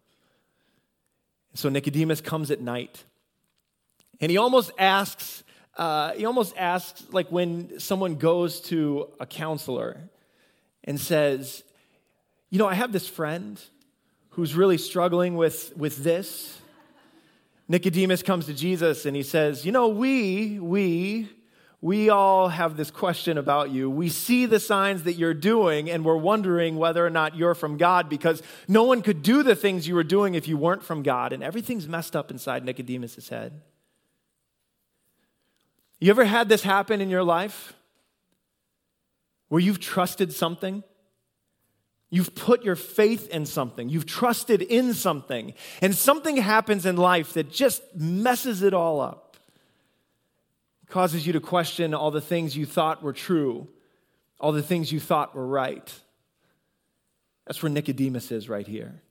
So 1.53 1.69
Nicodemus 1.69 2.21
comes 2.21 2.49
at 2.49 2.59
night, 2.59 3.03
and 4.19 4.31
he 4.31 4.37
almost 4.37 4.71
asks, 4.79 5.43
uh, 5.77 6.13
he 6.13 6.25
almost 6.25 6.55
asks 6.57 7.03
like 7.11 7.29
when 7.29 7.79
someone 7.79 8.15
goes 8.15 8.61
to 8.61 9.09
a 9.19 9.25
counselor 9.25 10.09
and 10.83 10.99
says, 10.99 11.63
"You 12.49 12.59
know, 12.59 12.67
I 12.67 12.75
have 12.75 12.91
this 12.91 13.07
friend 13.07 13.59
who's 14.31 14.55
really 14.55 14.77
struggling 14.77 15.35
with 15.35 15.75
with 15.75 16.03
this." 16.03 16.59
Nicodemus 17.67 18.21
comes 18.21 18.45
to 18.45 18.53
Jesus 18.53 19.05
and 19.05 19.15
he 19.15 19.23
says, 19.23 19.65
"You 19.65 19.71
know, 19.71 19.87
we 19.87 20.59
we 20.59 21.29
we 21.83 22.09
all 22.09 22.47
have 22.47 22.77
this 22.77 22.89
question 22.89 23.37
about 23.37 23.71
you. 23.71 23.89
We 23.89 24.07
see 24.07 24.45
the 24.45 24.61
signs 24.61 25.03
that 25.03 25.15
you're 25.15 25.33
doing, 25.33 25.89
and 25.89 26.05
we're 26.05 26.15
wondering 26.15 26.77
whether 26.77 27.05
or 27.05 27.09
not 27.09 27.35
you're 27.35 27.55
from 27.55 27.75
God 27.75 28.07
because 28.07 28.41
no 28.69 28.83
one 28.83 29.01
could 29.01 29.21
do 29.21 29.43
the 29.43 29.53
things 29.53 29.85
you 29.85 29.95
were 29.95 30.03
doing 30.05 30.33
if 30.33 30.47
you 30.47 30.55
weren't 30.55 30.81
from 30.81 31.03
God. 31.03 31.33
And 31.33 31.43
everything's 31.43 31.85
messed 31.85 32.15
up 32.15 32.31
inside 32.31 32.63
Nicodemus' 32.63 33.27
head. 33.27 33.61
You 36.03 36.09
ever 36.09 36.25
had 36.25 36.49
this 36.49 36.63
happen 36.63 36.99
in 36.99 37.09
your 37.09 37.23
life 37.23 37.71
where 39.47 39.61
you've 39.61 39.79
trusted 39.79 40.33
something? 40.33 40.83
You've 42.09 42.35
put 42.35 42.65
your 42.65 42.75
faith 42.75 43.29
in 43.29 43.45
something, 43.45 43.87
you've 43.87 44.05
trusted 44.05 44.61
in 44.61 44.95
something, 44.95 45.53
and 45.81 45.95
something 45.95 46.35
happens 46.35 46.85
in 46.85 46.97
life 46.97 47.31
that 47.35 47.49
just 47.49 47.81
messes 47.95 48.63
it 48.63 48.73
all 48.73 48.99
up 48.99 49.37
causes 50.89 51.25
you 51.25 51.31
to 51.31 51.39
question 51.39 51.93
all 51.93 52.11
the 52.11 52.19
things 52.19 52.57
you 52.57 52.65
thought 52.65 53.01
were 53.01 53.13
true, 53.13 53.69
all 54.41 54.51
the 54.51 54.61
things 54.61 54.91
you 54.91 54.99
thought 54.99 55.33
were 55.33 55.47
right. 55.47 56.01
That's 57.47 57.63
where 57.63 57.71
Nicodemus 57.71 58.29
is 58.29 58.49
right 58.49 58.67
here. 58.67 59.01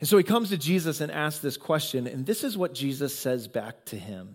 And 0.00 0.08
so 0.08 0.16
he 0.16 0.24
comes 0.24 0.48
to 0.48 0.56
Jesus 0.56 1.02
and 1.02 1.12
asks 1.12 1.40
this 1.40 1.58
question, 1.58 2.06
and 2.06 2.24
this 2.24 2.42
is 2.42 2.56
what 2.56 2.72
Jesus 2.72 3.14
says 3.14 3.48
back 3.48 3.84
to 3.84 3.98
him. 3.98 4.34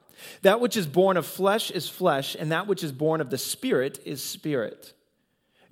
That 0.41 0.59
which 0.59 0.77
is 0.77 0.87
born 0.87 1.17
of 1.17 1.25
flesh 1.25 1.71
is 1.71 1.89
flesh, 1.89 2.35
and 2.37 2.51
that 2.51 2.67
which 2.67 2.83
is 2.83 2.91
born 2.91 3.21
of 3.21 3.29
the 3.29 3.37
Spirit 3.37 3.99
is 4.05 4.23
spirit. 4.23 4.93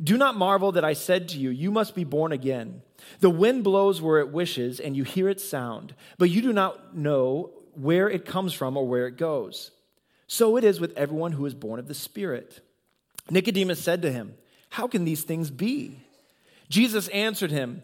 Do 0.01 0.17
not 0.17 0.37
marvel 0.37 0.71
that 0.73 0.85
I 0.85 0.93
said 0.93 1.29
to 1.29 1.37
you, 1.37 1.49
You 1.49 1.71
must 1.71 1.95
be 1.95 2.03
born 2.03 2.31
again. 2.31 2.81
The 3.19 3.29
wind 3.29 3.63
blows 3.63 4.01
where 4.01 4.19
it 4.19 4.31
wishes, 4.31 4.79
and 4.79 4.95
you 4.95 5.03
hear 5.03 5.29
its 5.29 5.47
sound, 5.47 5.93
but 6.17 6.29
you 6.29 6.41
do 6.41 6.53
not 6.53 6.95
know 6.95 7.51
where 7.73 8.09
it 8.09 8.25
comes 8.25 8.53
from 8.53 8.77
or 8.77 8.87
where 8.87 9.07
it 9.07 9.17
goes. 9.17 9.71
So 10.27 10.57
it 10.57 10.63
is 10.63 10.79
with 10.79 10.97
everyone 10.97 11.33
who 11.33 11.45
is 11.45 11.53
born 11.53 11.79
of 11.79 11.87
the 11.87 11.93
Spirit. 11.93 12.61
Nicodemus 13.29 13.81
said 13.81 14.01
to 14.03 14.11
him, 14.11 14.35
How 14.69 14.87
can 14.87 15.05
these 15.05 15.23
things 15.23 15.49
be? 15.49 15.99
Jesus 16.69 17.07
answered 17.09 17.51
him, 17.51 17.83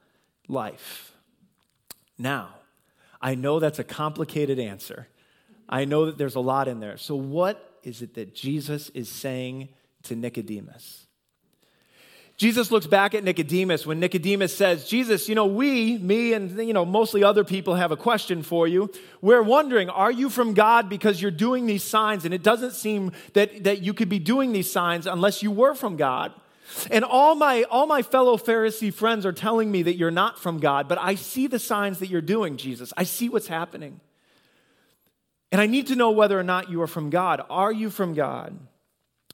life. 0.51 1.13
Now, 2.17 2.49
I 3.21 3.35
know 3.35 3.59
that's 3.59 3.79
a 3.79 3.83
complicated 3.83 4.59
answer. 4.59 5.07
I 5.69 5.85
know 5.85 6.05
that 6.05 6.17
there's 6.17 6.35
a 6.35 6.39
lot 6.39 6.67
in 6.67 6.79
there. 6.79 6.97
So, 6.97 7.15
what 7.15 7.79
is 7.83 8.01
it 8.01 8.15
that 8.15 8.35
Jesus 8.35 8.89
is 8.89 9.09
saying 9.09 9.69
to 10.03 10.15
Nicodemus? 10.15 11.07
Jesus 12.41 12.71
looks 12.71 12.87
back 12.87 13.13
at 13.13 13.23
Nicodemus 13.23 13.85
when 13.85 13.99
Nicodemus 13.99 14.55
says, 14.55 14.87
Jesus, 14.87 15.29
you 15.29 15.35
know, 15.35 15.45
we, 15.45 15.99
me, 15.99 16.33
and, 16.33 16.57
you 16.57 16.73
know, 16.73 16.85
mostly 16.85 17.23
other 17.23 17.43
people 17.43 17.75
have 17.75 17.91
a 17.91 17.95
question 17.95 18.41
for 18.41 18.67
you. 18.67 18.89
We're 19.21 19.43
wondering, 19.43 19.89
are 19.89 20.11
you 20.11 20.27
from 20.27 20.55
God 20.55 20.89
because 20.89 21.21
you're 21.21 21.29
doing 21.29 21.67
these 21.67 21.83
signs? 21.83 22.25
And 22.25 22.33
it 22.33 22.41
doesn't 22.41 22.71
seem 22.71 23.11
that, 23.33 23.63
that 23.65 23.83
you 23.83 23.93
could 23.93 24.09
be 24.09 24.17
doing 24.17 24.53
these 24.53 24.71
signs 24.71 25.05
unless 25.05 25.43
you 25.43 25.51
were 25.51 25.75
from 25.75 25.97
God. 25.97 26.33
And 26.89 27.03
all 27.03 27.35
my, 27.35 27.63
all 27.63 27.85
my 27.85 28.01
fellow 28.01 28.37
Pharisee 28.37 28.93
friends 28.93 29.25
are 29.25 29.33
telling 29.33 29.71
me 29.71 29.83
that 29.83 29.97
you're 29.97 30.11
not 30.11 30.39
from 30.39 30.59
God, 30.59 30.87
but 30.87 30.97
I 30.99 31.15
see 31.15 31.47
the 31.47 31.59
signs 31.59 31.99
that 31.99 32.09
you're 32.09 32.21
doing, 32.21 32.57
Jesus. 32.57 32.93
I 32.95 33.03
see 33.03 33.29
what's 33.29 33.47
happening. 33.47 33.99
And 35.51 35.59
I 35.59 35.65
need 35.65 35.87
to 35.87 35.95
know 35.95 36.11
whether 36.11 36.39
or 36.39 36.43
not 36.43 36.69
you 36.69 36.81
are 36.81 36.87
from 36.87 37.09
God. 37.09 37.43
Are 37.49 37.71
you 37.71 37.89
from 37.89 38.13
God? 38.13 38.57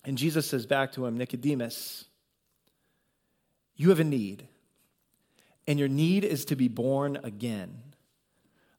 And 0.03 0.17
Jesus 0.17 0.47
says 0.47 0.65
back 0.65 0.93
to 0.93 1.05
him, 1.05 1.17
Nicodemus, 1.17 2.05
you 3.75 3.89
have 3.89 3.99
a 3.99 4.03
need, 4.03 4.47
and 5.67 5.77
your 5.77 5.87
need 5.87 6.23
is 6.23 6.45
to 6.45 6.55
be 6.55 6.67
born 6.67 7.19
again. 7.23 7.83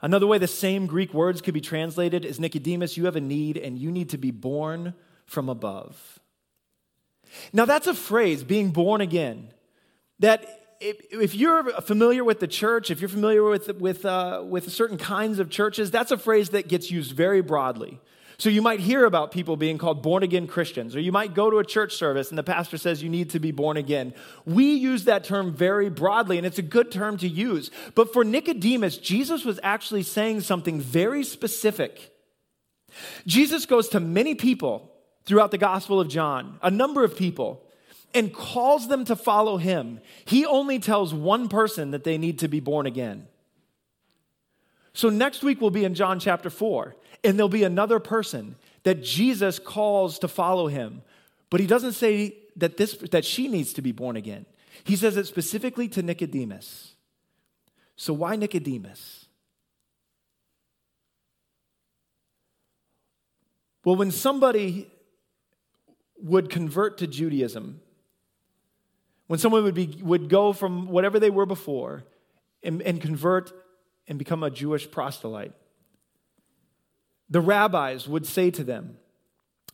Another 0.01 0.27
way 0.27 0.39
the 0.39 0.47
same 0.47 0.87
Greek 0.87 1.13
words 1.13 1.41
could 1.41 1.55
be 1.55 1.61
translated 1.61 2.25
is 2.25 2.41
Nicodemus, 2.41 2.97
you 2.97 3.05
have 3.05 3.17
a 3.17 3.21
need, 3.21 3.57
and 3.57 3.79
you 3.79 3.91
need 3.91 4.09
to 4.11 4.19
be 4.19 4.31
born 4.31 4.95
from 5.27 5.49
above. 5.49 6.19
Now, 7.53 7.65
that's 7.65 7.87
a 7.87 7.95
phrase, 7.95 8.43
being 8.43 8.71
born 8.71 9.01
again, 9.01 9.53
that 10.19 10.47
if, 10.81 11.35
you're 11.35 11.65
familiar 11.83 12.25
with 12.25 12.41
the 12.41 12.49
church, 12.49 12.91
if 12.91 13.01
you're 13.01 13.09
familiar 13.09 13.43
with, 13.43 13.69
with, 13.81 14.05
uh, 14.05 14.43
with 14.47 14.71
certain 14.71 14.99
kinds 14.99 15.39
of 15.39 15.51
churches, 15.51 15.91
that's 15.91 16.11
a 16.11 16.19
phrase 16.19 16.51
that 16.51 16.69
gets 16.69 16.91
used 16.91 17.13
very 17.13 17.41
broadly. 17.41 18.01
So 18.41 18.49
you 18.49 18.63
might 18.63 18.79
hear 18.79 19.05
about 19.05 19.33
people 19.33 19.57
being 19.57 19.79
called 19.79 20.01
born 20.01 20.23
again 20.23 20.47
Christians, 20.47 20.95
or 20.95 21.01
you 21.01 21.11
might 21.11 21.35
go 21.35 21.51
to 21.51 21.59
a 21.59 21.65
church 21.65 21.95
service 21.97 22.29
and 22.29 22.39
the 22.39 22.45
pastor 22.45 22.79
says 22.79 23.03
you 23.03 23.09
need 23.09 23.31
to 23.31 23.41
be 23.41 23.51
born 23.51 23.77
again. 23.77 24.15
We 24.45 24.75
use 24.75 25.05
that 25.05 25.25
term 25.25 25.53
very 25.53 25.91
broadly, 25.91 26.39
and 26.39 26.47
it's 26.47 26.59
a 26.59 26.63
good 26.63 26.93
term 26.93 27.17
to 27.19 27.29
use. 27.29 27.73
But 27.97 28.13
for 28.13 28.23
Nicodemus, 28.23 28.99
Jesus 28.99 29.45
was 29.45 29.59
actually 29.65 30.05
saying 30.05 30.43
something 30.43 30.81
very 30.81 31.25
specific. 31.25 32.15
Jesus 33.27 33.67
goes 33.67 33.89
to 33.89 33.99
many 33.99 34.37
people 34.37 34.93
throughout 35.25 35.51
the 35.51 35.59
Gospel 35.59 36.01
of 36.01 36.09
John, 36.09 36.59
a 36.63 36.71
number 36.71 37.05
of 37.05 37.17
people, 37.17 37.63
and 38.15 38.33
calls 38.33 38.89
them 38.89 39.05
to 39.05 39.17
follow 39.17 39.59
him. 39.59 40.01
He 40.25 40.47
only 40.47 40.79
tells 40.79 41.13
one 41.13 41.49
person 41.49 41.91
that 41.91 42.05
they 42.05 42.17
need 42.19 42.39
to 42.41 42.49
be 42.49 42.61
born 42.61 42.87
again. 42.87 43.27
So 44.95 45.11
next 45.11 45.43
week 45.43 45.61
we'll 45.61 45.71
be 45.71 45.85
in 45.85 45.95
John 45.95 46.19
chapter 46.19 46.51
4. 46.51 46.97
And 47.25 47.37
there'll 47.39 47.49
be 47.49 47.65
another 47.65 47.99
person 47.99 48.57
that 48.85 49.03
Jesus 49.03 49.59
calls 49.59 50.19
to 50.21 50.29
follow 50.29 50.69
him. 50.69 51.03
But 51.51 51.61
he 51.61 51.67
doesn't 51.67 51.93
say 51.93 52.37
that, 52.57 52.77
this, 52.77 52.95
that 53.11 53.25
she 53.25 53.49
needs 53.49 53.73
to 53.75 53.83
be 53.83 53.93
born 53.93 54.17
again. 54.17 54.47
He 54.85 54.97
says 54.97 55.17
it 55.17 55.27
specifically 55.27 55.89
to 55.89 56.03
Nicodemus. 56.03 56.95
So 57.97 58.13
why 58.13 58.37
Nicodemus? 58.37 59.27
Well, 63.85 63.97
when 63.97 64.11
somebody 64.11 64.91
would 66.23 66.51
convert 66.51 66.99
to 66.99 67.07
Judaism, 67.07 67.81
when 69.27 69.39
someone 69.39 69.63
would, 69.65 69.75
be, 69.75 69.99
would 70.03 70.29
go 70.29 70.53
from 70.53 70.89
whatever 70.89 71.21
they 71.21 71.31
were 71.31 71.47
before 71.47 72.05
and, 72.63 72.81
and 72.83 73.01
convert 73.01 73.53
and 74.09 74.19
become 74.19 74.43
a 74.43 74.51
Jewish 74.51 74.91
proselyte, 74.91 75.53
the 77.31 77.41
rabbis 77.41 78.09
would 78.09 78.27
say 78.27 78.51
to 78.51 78.65
them, 78.65 78.97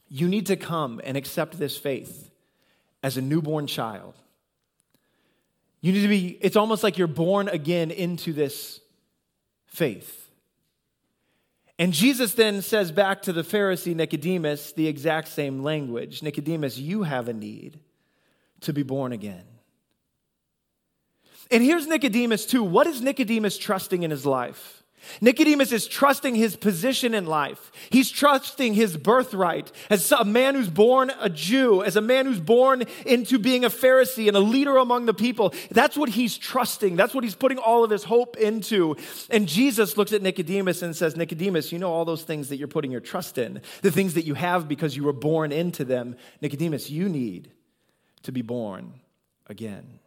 You 0.09 0.29
need 0.29 0.47
to 0.47 0.57
come 0.57 1.01
and 1.05 1.17
accept 1.17 1.59
this 1.59 1.77
faith 1.77 2.31
as 3.03 3.17
a 3.17 3.23
newborn 3.23 3.67
child. 3.67 4.15
You 5.81 5.93
need 5.93 6.03
to 6.03 6.09
be, 6.09 6.39
it's 6.41 6.57
almost 6.57 6.83
like 6.83 6.99
you're 6.99 7.07
born 7.07 7.49
again 7.49 7.91
into 7.91 8.33
this 8.33 8.81
faith. 9.67 10.24
And 11.79 11.93
Jesus 11.93 12.35
then 12.35 12.63
says 12.63 12.93
back 12.93 13.23
to 13.23 13.33
the 13.33 13.43
Pharisee 13.43 13.97
Nicodemus 13.97 14.73
the 14.73 14.87
exact 14.87 15.29
same 15.29 15.63
language 15.63 16.23
Nicodemus, 16.23 16.79
you 16.79 17.03
have 17.03 17.29
a 17.29 17.33
need 17.33 17.81
to 18.61 18.73
be 18.73 18.83
born 18.83 19.13
again. 19.13 19.45
And 21.51 21.63
here's 21.63 21.87
Nicodemus, 21.87 22.47
too. 22.47 22.63
What 22.63 22.87
is 22.87 23.03
Nicodemus 23.03 23.59
trusting 23.59 24.03
in 24.03 24.11
his 24.11 24.25
life? 24.25 24.84
Nicodemus 25.21 25.73
is 25.73 25.87
trusting 25.87 26.35
his 26.35 26.57
position 26.57 27.15
in 27.15 27.27
life. 27.27 27.71
He's 27.91 28.11
trusting 28.11 28.75
his 28.75 28.97
birthright 28.97 29.71
as 29.91 30.11
a 30.13 30.25
man 30.25 30.55
who's 30.55 30.69
born 30.69 31.13
a 31.21 31.31
Jew, 31.31 31.83
as 31.83 31.97
a 31.97 32.01
man 32.01 32.27
who's 32.27 32.41
born 32.41 32.85
into 33.07 33.39
being 33.39 33.65
a 33.65 33.71
Pharisee 33.71 34.29
and 34.29 34.37
a 34.37 34.41
leader 34.41 34.77
among 34.77 35.07
the 35.07 35.15
people. 35.15 35.55
That's 35.71 35.97
what 35.97 36.09
he's 36.09 36.37
trusting. 36.37 36.97
That's 36.97 37.15
what 37.15 37.25
he's 37.25 37.35
putting 37.35 37.59
all 37.59 37.85
of 37.85 37.91
his 37.91 38.05
hope 38.05 38.37
into. 38.37 38.97
And 39.31 39.49
Jesus 39.49 39.97
looks 39.97 40.13
at 40.13 40.23
Nicodemus 40.23 40.83
and 40.83 40.95
says, 40.95 41.17
Nicodemus, 41.17 41.73
you 41.73 41.79
know 41.79 41.93
all 41.93 42.05
those 42.05 42.23
things 42.23 42.49
that 42.49 42.57
you're 42.57 42.69
putting 42.69 42.91
your 42.91 43.01
trust 43.01 43.39
in, 43.39 43.61
the 43.83 43.91
things 43.91 44.15
that 44.15 44.25
you 44.25 44.35
have 44.35 44.69
because 44.69 44.97
you 44.97 45.05
were 45.05 45.13
born 45.13 45.53
into 45.53 45.85
them. 45.85 46.17
Nicodemus, 46.41 46.91
you 46.91 47.09
need 47.09 47.51
to 48.23 48.33
be 48.33 48.43
born 48.43 49.01
again. 49.47 50.01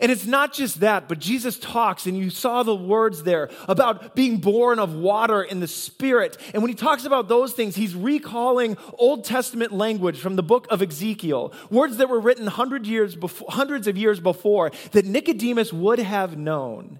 And 0.00 0.12
it's 0.12 0.26
not 0.26 0.52
just 0.52 0.80
that, 0.80 1.08
but 1.08 1.18
Jesus 1.18 1.58
talks, 1.58 2.06
and 2.06 2.16
you 2.16 2.30
saw 2.30 2.62
the 2.62 2.74
words 2.74 3.22
there 3.22 3.50
about 3.68 4.14
being 4.14 4.38
born 4.38 4.78
of 4.78 4.94
water 4.94 5.42
in 5.42 5.60
the 5.60 5.66
Spirit. 5.66 6.36
And 6.54 6.62
when 6.62 6.68
he 6.70 6.74
talks 6.74 7.04
about 7.04 7.28
those 7.28 7.52
things, 7.52 7.76
he's 7.76 7.94
recalling 7.94 8.76
Old 8.94 9.24
Testament 9.24 9.72
language 9.72 10.18
from 10.18 10.36
the 10.36 10.42
book 10.42 10.66
of 10.70 10.82
Ezekiel, 10.82 11.52
words 11.70 11.96
that 11.98 12.08
were 12.08 12.20
written 12.20 12.46
hundred 12.46 12.86
years 12.86 13.16
before, 13.16 13.48
hundreds 13.50 13.86
of 13.86 13.96
years 13.96 14.20
before 14.20 14.70
that 14.92 15.04
Nicodemus 15.04 15.72
would 15.72 15.98
have 15.98 16.36
known. 16.36 16.98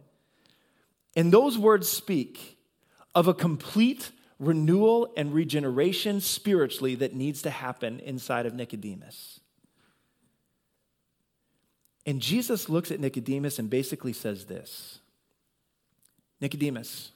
And 1.14 1.32
those 1.32 1.58
words 1.58 1.88
speak 1.88 2.58
of 3.14 3.28
a 3.28 3.34
complete 3.34 4.10
renewal 4.38 5.12
and 5.16 5.32
regeneration 5.32 6.20
spiritually 6.20 6.94
that 6.96 7.14
needs 7.14 7.42
to 7.42 7.50
happen 7.50 8.00
inside 8.00 8.46
of 8.46 8.54
Nicodemus. 8.54 9.40
And 12.04 12.20
Jesus 12.20 12.68
looks 12.68 12.90
at 12.90 13.00
Nicodemus 13.00 13.58
and 13.58 13.70
basically 13.70 14.12
says 14.12 14.46
this 14.46 15.00
Nicodemus, 16.40 17.12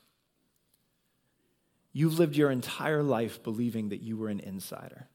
you've 1.93 2.19
lived 2.19 2.37
your 2.37 2.51
entire 2.51 3.03
life 3.03 3.43
believing 3.43 3.89
that 3.89 4.03
you 4.03 4.17
were 4.17 4.29
an 4.29 4.41
insider, 4.41 5.09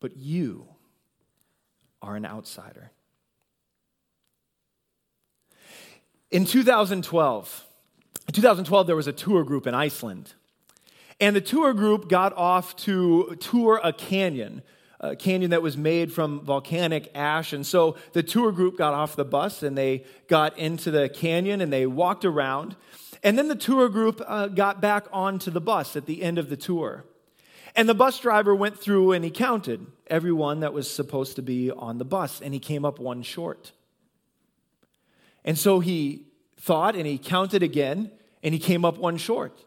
but 0.00 0.16
you 0.16 0.66
are 2.00 2.14
an 2.14 2.24
outsider. 2.24 2.92
In 6.30 6.44
2012, 6.44 7.64
in 8.28 8.34
2012, 8.34 8.86
there 8.86 8.94
was 8.94 9.06
a 9.06 9.12
tour 9.12 9.42
group 9.42 9.66
in 9.66 9.74
Iceland. 9.74 10.34
And 11.18 11.34
the 11.34 11.40
tour 11.40 11.72
group 11.72 12.08
got 12.08 12.34
off 12.34 12.76
to 12.76 13.36
tour 13.40 13.80
a 13.82 13.92
canyon 13.92 14.62
a 15.00 15.14
canyon 15.14 15.50
that 15.50 15.62
was 15.62 15.76
made 15.76 16.12
from 16.12 16.40
volcanic 16.44 17.10
ash. 17.14 17.52
And 17.52 17.66
so 17.66 17.96
the 18.12 18.22
tour 18.22 18.52
group 18.52 18.76
got 18.76 18.94
off 18.94 19.16
the 19.16 19.24
bus 19.24 19.62
and 19.62 19.78
they 19.78 20.04
got 20.28 20.58
into 20.58 20.90
the 20.90 21.08
canyon 21.08 21.60
and 21.60 21.72
they 21.72 21.86
walked 21.86 22.24
around. 22.24 22.76
And 23.22 23.38
then 23.38 23.48
the 23.48 23.56
tour 23.56 23.88
group 23.88 24.22
uh, 24.26 24.48
got 24.48 24.80
back 24.80 25.06
onto 25.12 25.50
the 25.50 25.60
bus 25.60 25.96
at 25.96 26.06
the 26.06 26.22
end 26.22 26.38
of 26.38 26.50
the 26.50 26.56
tour. 26.56 27.04
And 27.76 27.88
the 27.88 27.94
bus 27.94 28.18
driver 28.18 28.54
went 28.54 28.78
through 28.78 29.12
and 29.12 29.24
he 29.24 29.30
counted 29.30 29.86
everyone 30.08 30.60
that 30.60 30.72
was 30.72 30.90
supposed 30.90 31.36
to 31.36 31.42
be 31.42 31.70
on 31.70 31.98
the 31.98 32.04
bus, 32.04 32.40
and 32.40 32.54
he 32.54 32.60
came 32.60 32.84
up 32.84 32.98
one 32.98 33.22
short. 33.22 33.72
And 35.44 35.58
so 35.58 35.80
he 35.80 36.26
thought 36.56 36.96
and 36.96 37.06
he 37.06 37.18
counted 37.18 37.62
again, 37.62 38.10
and 38.42 38.54
he 38.54 38.58
came 38.58 38.84
up 38.84 38.98
one 38.98 39.16
short. 39.16 39.64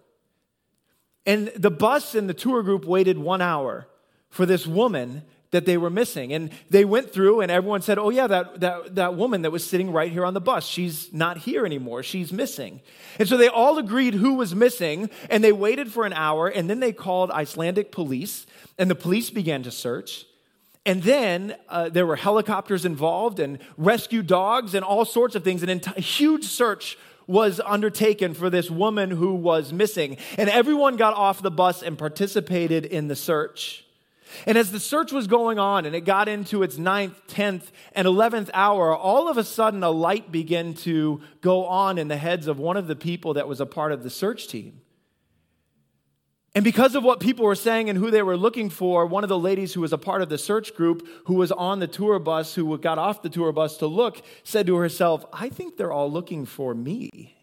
And 1.26 1.50
the 1.56 1.72
bus 1.72 2.16
and 2.16 2.28
the 2.28 2.34
tour 2.34 2.64
group 2.64 2.86
waited 2.86 3.18
one 3.18 3.42
hour 3.42 3.88
for 4.32 4.48
this 4.48 4.66
woman 4.66 5.22
that 5.52 5.66
they 5.66 5.78
were 5.78 5.90
missing. 5.90 6.34
And 6.34 6.50
they 6.70 6.86
went 6.86 7.14
through, 7.14 7.42
and 7.42 7.52
everyone 7.52 7.82
said, 7.82 8.00
Oh, 8.00 8.10
yeah, 8.10 8.28
that, 8.28 8.62
that, 8.62 8.96
that 8.96 9.16
woman 9.16 9.44
that 9.44 9.52
was 9.52 9.66
sitting 9.66 9.92
right 9.92 10.12
here 10.12 10.26
on 10.26 10.34
the 10.34 10.42
bus, 10.42 10.66
she's 10.66 11.14
not 11.14 11.38
here 11.40 11.66
anymore. 11.66 12.02
She's 12.02 12.34
missing. 12.34 12.82
And 13.20 13.28
so 13.28 13.38
they 13.38 13.50
all 13.50 13.78
agreed 13.78 14.16
who 14.16 14.36
was 14.36 14.56
missing, 14.56 15.10
and 15.30 15.44
they 15.44 15.52
waited 15.52 15.92
for 15.92 16.06
an 16.06 16.14
hour, 16.14 16.48
and 16.48 16.70
then 16.70 16.80
they 16.80 16.94
called 16.94 17.30
Icelandic 17.32 17.92
police, 17.92 18.48
and 18.80 18.90
the 18.90 18.96
police 18.96 19.30
began 19.30 19.62
to 19.64 19.72
search. 19.72 20.26
And 20.86 21.04
then 21.04 21.56
uh, 21.70 21.90
there 21.90 22.08
were 22.08 22.16
helicopters 22.16 22.86
involved, 22.86 23.40
and 23.40 23.60
rescue 23.78 24.24
dogs, 24.24 24.74
and 24.74 24.84
all 24.84 25.06
sorts 25.06 25.36
of 25.36 25.44
things. 25.44 25.62
An 25.62 25.70
enti- 25.70 25.98
huge 25.98 26.46
search 26.46 26.98
was 27.28 27.62
undertaken 27.64 28.34
for 28.34 28.50
this 28.50 28.72
woman 28.72 29.12
who 29.12 29.36
was 29.36 29.72
missing. 29.72 30.18
And 30.38 30.50
everyone 30.50 30.96
got 30.96 31.14
off 31.14 31.42
the 31.42 31.52
bus 31.52 31.84
and 31.84 31.98
participated 31.98 32.86
in 32.86 33.10
the 33.10 33.16
search. 33.16 33.86
And 34.46 34.58
as 34.58 34.72
the 34.72 34.80
search 34.80 35.12
was 35.12 35.28
going 35.28 35.60
on 35.60 35.86
and 35.86 35.96
it 35.96 36.02
got 36.02 36.28
into 36.28 36.64
its 36.64 36.78
ninth, 36.78 37.22
tenth, 37.28 37.72
and 37.94 38.08
eleventh 38.08 38.50
hour, 38.54 38.96
all 38.96 39.28
of 39.28 39.38
a 39.38 39.44
sudden 39.44 39.84
a 39.84 39.92
light 39.92 40.32
began 40.32 40.74
to 40.76 41.22
go 41.42 41.66
on 41.66 41.98
in 41.98 42.08
the 42.08 42.18
heads 42.18 42.48
of 42.48 42.60
one 42.60 42.78
of 42.78 42.88
the 42.88 42.96
people 42.96 43.34
that 43.36 43.48
was 43.48 43.62
a 43.62 43.66
part 43.66 43.92
of 43.92 44.04
the 44.04 44.10
search 44.10 44.48
team. 44.48 44.82
And 46.54 46.66
because 46.66 46.96
of 46.96 47.04
what 47.04 47.22
people 47.22 47.46
were 47.46 47.56
saying 47.56 47.90
and 47.90 47.98
who 47.98 48.12
they 48.12 48.22
were 48.22 48.36
looking 48.36 48.70
for, 48.70 49.06
one 49.06 49.24
of 49.24 49.30
the 49.30 49.40
ladies 49.40 49.74
who 49.74 49.82
was 49.82 49.94
a 49.94 49.98
part 49.98 50.22
of 50.22 50.28
the 50.28 50.38
search 50.38 50.76
group, 50.76 51.08
who 51.26 51.36
was 51.36 51.52
on 51.52 51.80
the 51.80 51.88
tour 51.88 52.20
bus, 52.20 52.56
who 52.56 52.78
got 52.78 52.98
off 52.98 53.22
the 53.22 53.30
tour 53.30 53.54
bus 53.54 53.78
to 53.78 53.88
look, 53.88 54.22
said 54.44 54.68
to 54.68 54.76
herself, 54.76 55.26
I 55.32 55.48
think 55.48 55.78
they're 55.78 55.94
all 55.94 56.12
looking 56.12 56.46
for 56.46 56.76
me. 56.76 57.38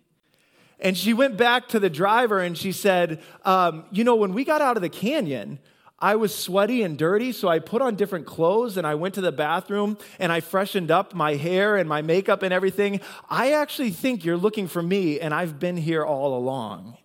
And 0.79 0.96
she 0.96 1.14
went 1.14 1.37
back 1.37 1.68
to 1.68 1.81
the 1.81 1.90
driver 1.90 2.38
and 2.38 2.57
she 2.57 2.70
said, 2.70 3.22
um, 3.44 3.87
You 3.90 4.05
know, 4.05 4.14
when 4.14 4.35
we 4.35 4.44
got 4.44 4.61
out 4.61 4.77
of 4.77 4.83
the 4.83 4.88
canyon, 4.88 5.59
I 6.01 6.15
was 6.15 6.33
sweaty 6.33 6.83
and 6.83 6.97
dirty, 6.97 7.33
so 7.33 7.49
I 7.49 7.59
put 7.59 7.83
on 7.83 7.97
different 7.97 8.25
clothes 8.25 8.77
and 8.77 8.87
I 8.87 8.95
went 8.95 9.15
to 9.15 9.21
the 9.21 9.33
bathroom 9.33 9.99
and 10.21 10.31
I 10.31 10.41
freshened 10.41 10.93
up 10.93 11.13
my 11.13 11.35
hair 11.35 11.77
and 11.77 11.89
my 11.89 12.03
makeup 12.03 12.45
and 12.45 12.55
everything. 12.55 13.01
I 13.29 13.53
actually 13.53 13.91
think 13.91 14.25
you're 14.25 14.37
looking 14.37 14.69
for 14.69 14.81
me, 14.81 15.19
and 15.19 15.35
I've 15.35 15.59
been 15.59 15.77
here 15.77 16.05
all 16.05 16.39
along. 16.39 16.97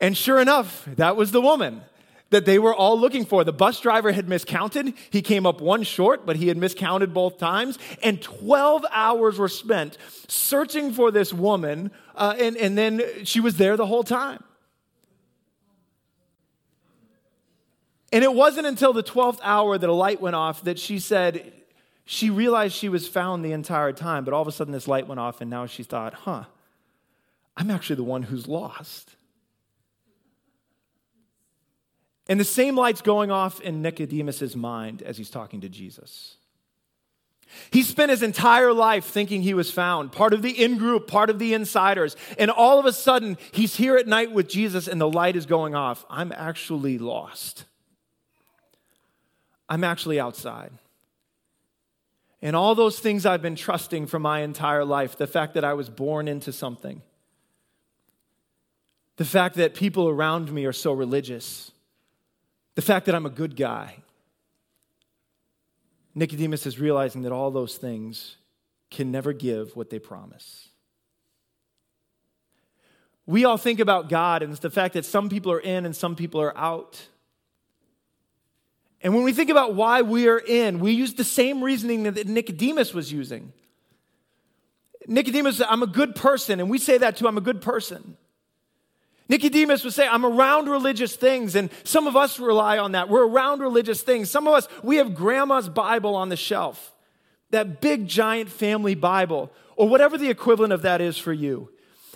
And 0.00 0.16
sure 0.16 0.40
enough, 0.40 0.86
that 0.96 1.16
was 1.16 1.32
the 1.32 1.42
woman 1.42 1.82
that 2.30 2.46
they 2.46 2.58
were 2.58 2.74
all 2.74 2.98
looking 2.98 3.26
for. 3.26 3.44
The 3.44 3.52
bus 3.52 3.80
driver 3.80 4.12
had 4.12 4.28
miscounted. 4.28 4.94
He 5.10 5.20
came 5.20 5.44
up 5.44 5.60
one 5.60 5.82
short, 5.82 6.24
but 6.24 6.36
he 6.36 6.48
had 6.48 6.56
miscounted 6.56 7.12
both 7.12 7.38
times. 7.38 7.78
And 8.02 8.22
12 8.22 8.86
hours 8.90 9.38
were 9.38 9.48
spent 9.48 9.98
searching 10.28 10.92
for 10.92 11.10
this 11.10 11.32
woman, 11.32 11.90
uh, 12.14 12.36
and, 12.38 12.56
and 12.56 12.78
then 12.78 13.02
she 13.24 13.40
was 13.40 13.58
there 13.58 13.76
the 13.76 13.86
whole 13.86 14.04
time. 14.04 14.42
And 18.12 18.24
it 18.24 18.34
wasn't 18.34 18.66
until 18.66 18.92
the 18.92 19.02
12th 19.02 19.38
hour 19.42 19.78
that 19.78 19.88
a 19.88 19.92
light 19.92 20.20
went 20.20 20.36
off 20.36 20.62
that 20.64 20.78
she 20.78 20.98
said 20.98 21.52
she 22.04 22.28
realized 22.28 22.74
she 22.74 22.88
was 22.88 23.06
found 23.06 23.44
the 23.44 23.52
entire 23.52 23.92
time, 23.92 24.24
but 24.24 24.34
all 24.34 24.42
of 24.42 24.48
a 24.48 24.52
sudden 24.52 24.72
this 24.72 24.88
light 24.88 25.06
went 25.06 25.20
off, 25.20 25.40
and 25.40 25.48
now 25.48 25.66
she 25.66 25.84
thought, 25.84 26.12
huh, 26.14 26.44
I'm 27.56 27.70
actually 27.70 27.96
the 27.96 28.02
one 28.02 28.24
who's 28.24 28.48
lost. 28.48 29.14
And 32.26 32.40
the 32.40 32.44
same 32.44 32.76
light's 32.76 33.00
going 33.00 33.30
off 33.30 33.60
in 33.60 33.82
Nicodemus's 33.82 34.56
mind 34.56 35.02
as 35.02 35.18
he's 35.18 35.30
talking 35.30 35.60
to 35.60 35.68
Jesus. 35.68 36.36
He 37.70 37.82
spent 37.82 38.10
his 38.10 38.22
entire 38.22 38.72
life 38.72 39.04
thinking 39.04 39.42
he 39.42 39.54
was 39.54 39.70
found, 39.70 40.12
part 40.12 40.32
of 40.32 40.42
the 40.42 40.50
in 40.50 40.78
group, 40.78 41.06
part 41.06 41.30
of 41.30 41.38
the 41.38 41.54
insiders. 41.54 42.16
And 42.38 42.50
all 42.50 42.78
of 42.78 42.86
a 42.86 42.92
sudden, 42.92 43.38
he's 43.52 43.76
here 43.76 43.96
at 43.96 44.06
night 44.06 44.32
with 44.32 44.48
Jesus 44.48 44.86
and 44.88 45.00
the 45.00 45.08
light 45.08 45.36
is 45.36 45.46
going 45.46 45.74
off. 45.74 46.04
I'm 46.08 46.32
actually 46.32 46.98
lost. 46.98 47.64
I'm 49.70 49.84
actually 49.84 50.18
outside. 50.18 50.72
And 52.42 52.56
all 52.56 52.74
those 52.74 52.98
things 52.98 53.24
I've 53.24 53.42
been 53.42 53.54
trusting 53.54 54.06
for 54.06 54.18
my 54.18 54.40
entire 54.40 54.84
life 54.84 55.16
the 55.16 55.26
fact 55.26 55.54
that 55.54 55.64
I 55.64 55.74
was 55.74 55.88
born 55.88 56.26
into 56.26 56.52
something, 56.52 57.02
the 59.16 59.24
fact 59.24 59.56
that 59.56 59.74
people 59.74 60.08
around 60.08 60.50
me 60.50 60.64
are 60.64 60.72
so 60.72 60.92
religious, 60.92 61.70
the 62.74 62.82
fact 62.82 63.06
that 63.06 63.14
I'm 63.14 63.26
a 63.26 63.30
good 63.30 63.56
guy. 63.56 63.96
Nicodemus 66.14 66.66
is 66.66 66.80
realizing 66.80 67.22
that 67.22 67.32
all 67.32 67.52
those 67.52 67.76
things 67.76 68.36
can 68.90 69.12
never 69.12 69.32
give 69.32 69.76
what 69.76 69.90
they 69.90 70.00
promise. 70.00 70.68
We 73.26 73.44
all 73.44 73.58
think 73.58 73.78
about 73.78 74.08
God 74.08 74.42
and 74.42 74.50
it's 74.50 74.60
the 74.60 74.70
fact 74.70 74.94
that 74.94 75.04
some 75.04 75.28
people 75.28 75.52
are 75.52 75.60
in 75.60 75.86
and 75.86 75.94
some 75.94 76.16
people 76.16 76.40
are 76.40 76.56
out. 76.58 77.00
And 79.02 79.14
when 79.14 79.24
we 79.24 79.32
think 79.32 79.50
about 79.50 79.74
why 79.74 80.02
we 80.02 80.28
are 80.28 80.38
in, 80.38 80.78
we 80.78 80.92
use 80.92 81.14
the 81.14 81.24
same 81.24 81.62
reasoning 81.62 82.02
that 82.02 82.26
Nicodemus 82.26 82.92
was 82.92 83.10
using. 83.10 83.52
Nicodemus 85.06 85.56
said, 85.58 85.66
I'm 85.70 85.82
a 85.82 85.86
good 85.86 86.14
person, 86.14 86.60
and 86.60 86.68
we 86.68 86.78
say 86.78 86.98
that 86.98 87.16
too, 87.16 87.26
I'm 87.26 87.38
a 87.38 87.42
good 87.42 87.62
person. 87.62 88.16
Nicodemus 89.28 89.84
would 89.84 89.94
say, 89.94 90.06
I'm 90.06 90.26
around 90.26 90.68
religious 90.68 91.16
things, 91.16 91.54
and 91.54 91.70
some 91.84 92.06
of 92.06 92.16
us 92.16 92.38
rely 92.38 92.78
on 92.78 92.92
that. 92.92 93.08
We're 93.08 93.26
around 93.26 93.60
religious 93.60 94.02
things. 94.02 94.28
Some 94.28 94.46
of 94.46 94.54
us, 94.54 94.68
we 94.82 94.96
have 94.96 95.14
grandma's 95.14 95.68
Bible 95.68 96.14
on 96.16 96.28
the 96.28 96.36
shelf, 96.36 96.92
that 97.50 97.80
big 97.80 98.06
giant 98.06 98.50
family 98.50 98.94
Bible, 98.94 99.50
or 99.76 99.88
whatever 99.88 100.18
the 100.18 100.28
equivalent 100.28 100.72
of 100.72 100.82
that 100.82 101.00
is 101.00 101.16
for 101.16 101.32
you. 101.32 101.70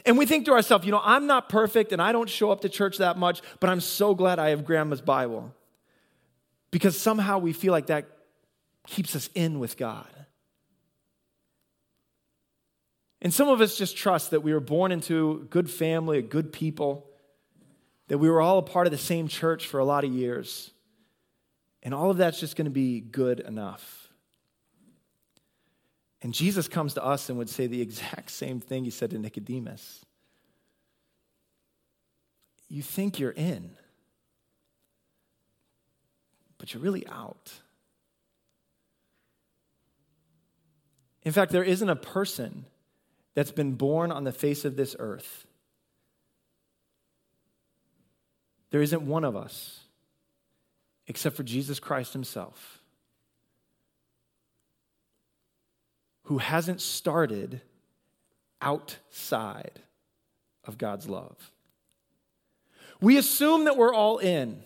And 0.05 0.19
we 0.19 0.27
think 0.27 0.45
to 0.47 0.53
ourselves, 0.53 0.85
you 0.85 0.93
know, 0.93 1.01
I'm 1.03 1.27
not 1.27 1.49
perfect 1.49 1.93
and 1.93 2.03
I 2.03 2.13
don't 2.13 2.29
show 2.29 2.51
up 2.51 2.61
to 2.61 2.69
church 2.69 2.99
that 2.99 3.17
much, 3.17 3.41
but 3.59 3.71
I'm 3.71 3.81
so 3.81 4.15
glad 4.15 4.39
I 4.39 4.51
have 4.51 4.67
grandma's 4.67 5.01
Bible. 5.01 5.55
Because 6.75 7.01
somehow 7.01 7.39
we 7.39 7.53
feel 7.53 7.71
like 7.71 7.87
that 7.87 8.09
keeps 8.89 9.15
us 9.15 9.31
in 9.37 9.61
with 9.61 9.77
God. 9.77 10.09
And 13.23 13.33
some 13.33 13.47
of 13.47 13.61
us 13.61 13.79
just 13.79 13.97
trust 13.97 14.33
that 14.33 14.41
we 14.41 14.53
were 14.53 14.59
born 14.59 14.91
into 14.91 15.43
a 15.43 15.45
good 15.45 15.71
family, 15.71 16.19
a 16.19 16.23
good 16.23 16.53
people, 16.53 17.07
that 18.09 18.19
we 18.19 18.29
were 18.29 18.41
all 18.41 18.59
a 18.59 18.63
part 18.63 18.89
of 18.89 18.91
the 18.91 18.99
same 18.99 19.29
church 19.29 19.69
for 19.69 19.79
a 19.79 19.85
lot 19.85 20.03
of 20.03 20.13
years. 20.13 20.73
And 21.85 21.95
all 21.95 22.11
of 22.11 22.17
that's 22.17 22.41
just 22.41 22.57
going 22.57 22.65
to 22.65 22.73
be 22.73 22.99
good 22.99 23.39
enough. 23.39 24.09
And 26.23 26.35
Jesus 26.35 26.67
comes 26.67 26.95
to 26.95 27.05
us 27.05 27.29
and 27.29 27.39
would 27.39 27.51
say 27.51 27.69
the 27.69 27.83
exact 27.83 28.33
same 28.33 28.59
thing 28.59 28.83
he 28.83 28.91
said 28.91 29.11
to 29.11 29.19
Nicodemus. 29.21 30.05
You 32.69 32.83
think 32.83 33.21
you're 33.21 33.31
in, 33.31 33.77
but 36.65 36.73
you're 36.73 36.83
really 36.83 37.07
out. 37.09 37.53
In 41.23 41.31
fact, 41.31 41.53
there 41.53 41.63
isn't 41.63 41.91
a 41.91 41.95
person 41.95 42.65
that's 43.35 43.53
been 43.53 43.75
born 43.75 44.11
on 44.11 44.25
the 44.25 44.33
face 44.33 44.65
of 44.65 44.75
this 44.75 44.97
earth. 44.99 45.47
There 48.71 48.81
isn't 48.81 49.03
one 49.03 49.25
of 49.25 49.37
us 49.37 49.81
except 51.07 51.37
for 51.37 51.43
Jesus 51.43 51.79
Christ 51.79 52.15
Himself 52.15 52.81
who 56.23 56.39
hasn't 56.39 56.81
started 56.81 57.61
outside 58.63 59.83
of 60.65 60.79
God's 60.79 61.11
love. 61.11 61.53
We 63.03 63.19
assume 63.19 63.67
that 63.67 63.77
we're 63.77 63.93
all 63.93 64.17
in. 64.17 64.63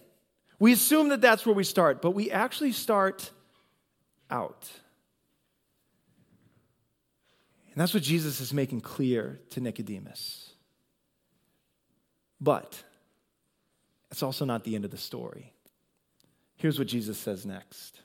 We 0.59 0.73
assume 0.73 1.09
that 1.11 1.21
that's 1.21 1.47
where 1.47 1.55
we 1.55 1.65
start, 1.65 2.03
but 2.03 2.13
we 2.13 2.31
actually 2.31 2.73
start 2.73 3.31
out. 4.31 4.69
And 7.73 7.81
that's 7.81 7.95
what 7.95 8.03
Jesus 8.03 8.41
is 8.41 8.53
making 8.53 8.81
clear 8.81 9.39
to 9.51 9.61
Nicodemus. 9.61 10.51
But 12.41 12.83
it's 14.11 14.23
also 14.23 14.45
not 14.45 14.65
the 14.65 14.75
end 14.75 14.85
of 14.85 14.91
the 14.91 14.97
story. 14.97 15.53
Here's 16.57 16.79
what 16.79 16.89
Jesus 16.89 17.19
says 17.19 17.47
next 17.47 18.01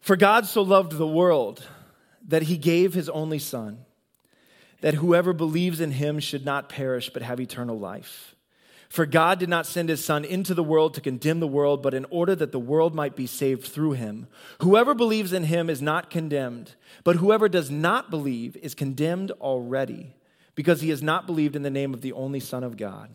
For 0.00 0.16
God 0.16 0.46
so 0.46 0.60
loved 0.60 0.92
the 0.92 1.06
world 1.06 1.66
that 2.28 2.42
he 2.42 2.58
gave 2.58 2.92
his 2.92 3.08
only 3.08 3.38
Son, 3.38 3.84
that 4.82 4.94
whoever 4.94 5.32
believes 5.32 5.80
in 5.80 5.90
him 5.90 6.20
should 6.20 6.44
not 6.44 6.68
perish 6.68 7.10
but 7.10 7.22
have 7.22 7.40
eternal 7.40 7.78
life. 7.78 8.33
For 8.94 9.06
God 9.06 9.40
did 9.40 9.48
not 9.48 9.66
send 9.66 9.88
his 9.88 10.04
Son 10.04 10.24
into 10.24 10.54
the 10.54 10.62
world 10.62 10.94
to 10.94 11.00
condemn 11.00 11.40
the 11.40 11.48
world, 11.48 11.82
but 11.82 11.94
in 11.94 12.06
order 12.10 12.36
that 12.36 12.52
the 12.52 12.60
world 12.60 12.94
might 12.94 13.16
be 13.16 13.26
saved 13.26 13.64
through 13.64 13.94
him. 13.94 14.28
Whoever 14.60 14.94
believes 14.94 15.32
in 15.32 15.42
him 15.42 15.68
is 15.68 15.82
not 15.82 16.10
condemned, 16.10 16.76
but 17.02 17.16
whoever 17.16 17.48
does 17.48 17.72
not 17.72 18.08
believe 18.08 18.56
is 18.58 18.72
condemned 18.72 19.32
already, 19.40 20.14
because 20.54 20.80
he 20.80 20.90
has 20.90 21.02
not 21.02 21.26
believed 21.26 21.56
in 21.56 21.64
the 21.64 21.70
name 21.70 21.92
of 21.92 22.02
the 22.02 22.12
only 22.12 22.38
Son 22.38 22.62
of 22.62 22.76
God. 22.76 23.10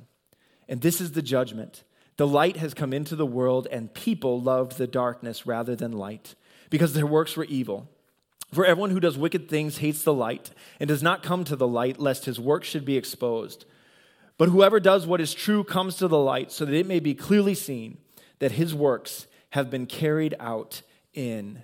And 0.67 0.81
this 0.81 0.99
is 0.99 1.13
the 1.13 1.21
judgment. 1.21 1.85
The 2.17 2.27
light 2.27 2.57
has 2.57 2.73
come 2.73 2.91
into 2.91 3.15
the 3.15 3.25
world, 3.25 3.65
and 3.71 3.93
people 3.93 4.41
loved 4.41 4.77
the 4.77 4.85
darkness 4.85 5.47
rather 5.47 5.77
than 5.77 5.93
light, 5.93 6.35
because 6.69 6.91
their 6.91 7.07
works 7.07 7.37
were 7.37 7.45
evil. 7.45 7.87
For 8.51 8.65
everyone 8.65 8.89
who 8.89 8.99
does 8.99 9.17
wicked 9.17 9.47
things 9.47 9.77
hates 9.77 10.03
the 10.03 10.13
light 10.13 10.51
and 10.77 10.89
does 10.89 11.01
not 11.01 11.23
come 11.23 11.45
to 11.45 11.55
the 11.55 11.69
light, 11.69 12.01
lest 12.01 12.25
his 12.25 12.37
work 12.37 12.65
should 12.65 12.83
be 12.83 12.97
exposed. 12.97 13.63
But 14.39 14.49
whoever 14.49 14.79
does 14.79 15.05
what 15.05 15.19
is 15.19 15.33
true 15.33 15.65
comes 15.65 15.97
to 15.97 16.07
the 16.07 16.17
light, 16.17 16.49
so 16.49 16.63
that 16.63 16.73
it 16.73 16.87
may 16.87 17.01
be 17.01 17.13
clearly 17.13 17.53
seen 17.53 17.97
that 18.39 18.53
his 18.53 18.73
works 18.73 19.27
have 19.49 19.69
been 19.69 19.85
carried 19.85 20.33
out 20.39 20.81
in 21.13 21.61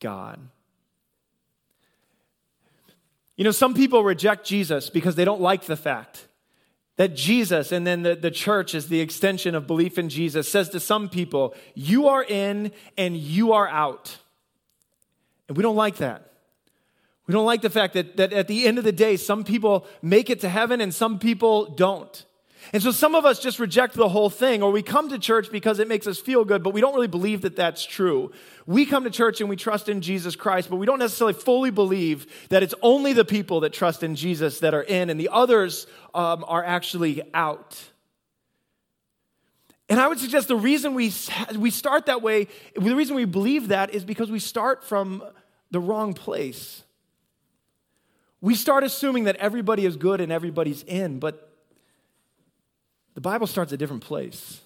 God. 0.00 0.40
You 3.36 3.44
know, 3.44 3.50
some 3.50 3.74
people 3.74 4.02
reject 4.02 4.46
Jesus 4.46 4.88
because 4.88 5.16
they 5.16 5.26
don't 5.26 5.42
like 5.42 5.64
the 5.64 5.76
fact 5.76 6.26
that 6.96 7.14
Jesus 7.14 7.72
and 7.72 7.86
then 7.86 8.02
the, 8.02 8.14
the 8.14 8.30
church 8.30 8.74
is 8.74 8.88
the 8.88 9.00
extension 9.00 9.54
of 9.54 9.66
belief 9.66 9.98
in 9.98 10.08
Jesus 10.08 10.50
says 10.50 10.70
to 10.70 10.80
some 10.80 11.10
people, 11.10 11.54
You 11.74 12.08
are 12.08 12.24
in 12.24 12.72
and 12.96 13.18
you 13.18 13.52
are 13.52 13.68
out. 13.68 14.16
And 15.48 15.58
we 15.58 15.62
don't 15.62 15.76
like 15.76 15.96
that. 15.96 16.33
We 17.26 17.32
don't 17.32 17.46
like 17.46 17.62
the 17.62 17.70
fact 17.70 17.94
that, 17.94 18.16
that 18.16 18.32
at 18.32 18.48
the 18.48 18.66
end 18.66 18.78
of 18.78 18.84
the 18.84 18.92
day, 18.92 19.16
some 19.16 19.44
people 19.44 19.86
make 20.02 20.28
it 20.28 20.40
to 20.40 20.48
heaven 20.48 20.80
and 20.80 20.92
some 20.92 21.18
people 21.18 21.66
don't. 21.66 22.24
And 22.72 22.82
so 22.82 22.90
some 22.90 23.14
of 23.14 23.24
us 23.24 23.40
just 23.40 23.58
reject 23.58 23.94
the 23.94 24.08
whole 24.08 24.30
thing, 24.30 24.62
or 24.62 24.70
we 24.70 24.82
come 24.82 25.10
to 25.10 25.18
church 25.18 25.50
because 25.50 25.78
it 25.78 25.88
makes 25.88 26.06
us 26.06 26.18
feel 26.18 26.44
good, 26.44 26.62
but 26.62 26.72
we 26.72 26.80
don't 26.80 26.94
really 26.94 27.08
believe 27.08 27.42
that 27.42 27.56
that's 27.56 27.84
true. 27.84 28.32
We 28.66 28.86
come 28.86 29.04
to 29.04 29.10
church 29.10 29.40
and 29.40 29.50
we 29.50 29.56
trust 29.56 29.88
in 29.88 30.00
Jesus 30.00 30.34
Christ, 30.34 30.70
but 30.70 30.76
we 30.76 30.86
don't 30.86 30.98
necessarily 30.98 31.34
fully 31.34 31.70
believe 31.70 32.26
that 32.48 32.62
it's 32.62 32.74
only 32.80 33.12
the 33.12 33.24
people 33.24 33.60
that 33.60 33.72
trust 33.74 34.02
in 34.02 34.16
Jesus 34.16 34.60
that 34.60 34.72
are 34.72 34.82
in, 34.82 35.10
and 35.10 35.20
the 35.20 35.28
others 35.30 35.86
um, 36.14 36.44
are 36.48 36.64
actually 36.64 37.22
out. 37.34 37.78
And 39.90 40.00
I 40.00 40.08
would 40.08 40.18
suggest 40.18 40.48
the 40.48 40.56
reason 40.56 40.94
we, 40.94 41.12
we 41.56 41.70
start 41.70 42.06
that 42.06 42.22
way, 42.22 42.48
the 42.74 42.96
reason 42.96 43.14
we 43.14 43.26
believe 43.26 43.68
that 43.68 43.94
is 43.94 44.04
because 44.04 44.30
we 44.30 44.38
start 44.38 44.82
from 44.82 45.22
the 45.70 45.80
wrong 45.80 46.14
place. 46.14 46.83
We 48.44 48.54
start 48.54 48.84
assuming 48.84 49.24
that 49.24 49.36
everybody 49.36 49.86
is 49.86 49.96
good 49.96 50.20
and 50.20 50.30
everybody's 50.30 50.82
in, 50.82 51.18
but 51.18 51.50
the 53.14 53.22
Bible 53.22 53.46
starts 53.46 53.72
a 53.72 53.78
different 53.78 54.02
place. 54.02 54.60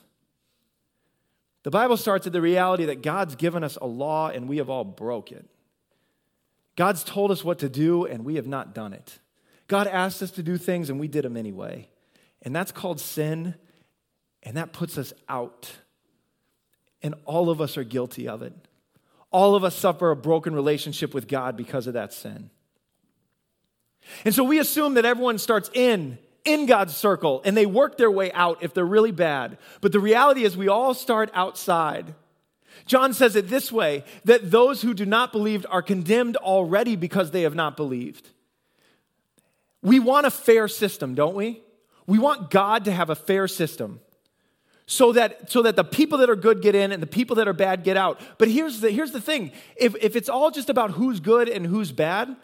The 1.62 1.70
Bible 1.70 1.96
starts 1.96 2.26
at 2.26 2.32
the 2.32 2.40
reality 2.40 2.86
that 2.86 3.02
God's 3.02 3.36
given 3.36 3.62
us 3.62 3.76
a 3.80 3.86
law 3.86 4.30
and 4.30 4.48
we 4.48 4.56
have 4.56 4.68
all 4.68 4.82
broke 4.82 5.30
it. 5.30 5.48
God's 6.74 7.04
told 7.04 7.30
us 7.30 7.44
what 7.44 7.60
to 7.60 7.68
do 7.68 8.04
and 8.04 8.24
we 8.24 8.34
have 8.34 8.48
not 8.48 8.74
done 8.74 8.92
it. 8.92 9.20
God 9.68 9.86
asked 9.86 10.22
us 10.22 10.32
to 10.32 10.42
do 10.42 10.58
things 10.58 10.90
and 10.90 10.98
we 10.98 11.06
did 11.06 11.24
them 11.24 11.36
anyway. 11.36 11.88
And 12.42 12.56
that's 12.56 12.72
called 12.72 12.98
sin, 12.98 13.54
and 14.42 14.56
that 14.56 14.72
puts 14.72 14.98
us 14.98 15.12
out. 15.28 15.70
And 17.00 17.14
all 17.26 17.48
of 17.48 17.60
us 17.60 17.76
are 17.76 17.84
guilty 17.84 18.26
of 18.26 18.42
it. 18.42 18.54
All 19.30 19.54
of 19.54 19.62
us 19.62 19.76
suffer 19.76 20.10
a 20.10 20.16
broken 20.16 20.52
relationship 20.52 21.14
with 21.14 21.28
God 21.28 21.56
because 21.56 21.86
of 21.86 21.94
that 21.94 22.12
sin. 22.12 22.50
And 24.24 24.34
so 24.34 24.44
we 24.44 24.58
assume 24.58 24.94
that 24.94 25.04
everyone 25.04 25.38
starts 25.38 25.70
in 25.74 26.18
in 26.44 26.66
God's 26.66 26.96
circle 26.96 27.42
and 27.44 27.56
they 27.56 27.66
work 27.66 27.98
their 27.98 28.10
way 28.10 28.32
out 28.32 28.62
if 28.62 28.72
they're 28.74 28.84
really 28.84 29.12
bad. 29.12 29.58
But 29.80 29.92
the 29.92 30.00
reality 30.00 30.44
is 30.44 30.56
we 30.56 30.68
all 30.68 30.94
start 30.94 31.30
outside. 31.34 32.14
John 32.86 33.12
says 33.12 33.36
it 33.36 33.48
this 33.48 33.70
way 33.70 34.04
that 34.24 34.50
those 34.50 34.82
who 34.82 34.94
do 34.94 35.04
not 35.04 35.32
believe 35.32 35.66
are 35.68 35.82
condemned 35.82 36.36
already 36.36 36.96
because 36.96 37.30
they 37.30 37.42
have 37.42 37.54
not 37.54 37.76
believed. 37.76 38.30
We 39.82 40.00
want 40.00 40.26
a 40.26 40.30
fair 40.30 40.68
system, 40.68 41.14
don't 41.14 41.34
we? 41.34 41.62
We 42.06 42.18
want 42.18 42.50
God 42.50 42.86
to 42.86 42.92
have 42.92 43.10
a 43.10 43.14
fair 43.14 43.46
system 43.46 44.00
so 44.86 45.12
that, 45.12 45.50
so 45.50 45.62
that 45.62 45.76
the 45.76 45.84
people 45.84 46.18
that 46.18 46.30
are 46.30 46.36
good 46.36 46.62
get 46.62 46.74
in 46.74 46.92
and 46.92 47.02
the 47.02 47.06
people 47.06 47.36
that 47.36 47.46
are 47.46 47.52
bad 47.52 47.84
get 47.84 47.98
out. 47.98 48.18
But 48.38 48.48
here's 48.48 48.80
the, 48.80 48.90
here's 48.90 49.12
the 49.12 49.20
thing 49.20 49.52
if, 49.76 49.94
if 50.00 50.16
it's 50.16 50.30
all 50.30 50.50
just 50.50 50.70
about 50.70 50.92
who's 50.92 51.20
good 51.20 51.48
and 51.48 51.66
who's 51.66 51.92
bad, 51.92 52.34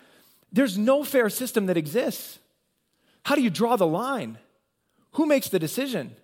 there's 0.55 0.79
no 0.79 1.03
fair 1.03 1.29
system 1.29 1.67
that 1.67 1.77
exists. 1.77 2.39
How 3.25 3.35
do 3.35 3.43
you 3.43 3.51
draw 3.51 3.75
the 3.75 3.87
line? 3.87 4.39
Who 5.13 5.27
makes 5.27 5.49
the 5.49 5.59
decision? 5.59 6.15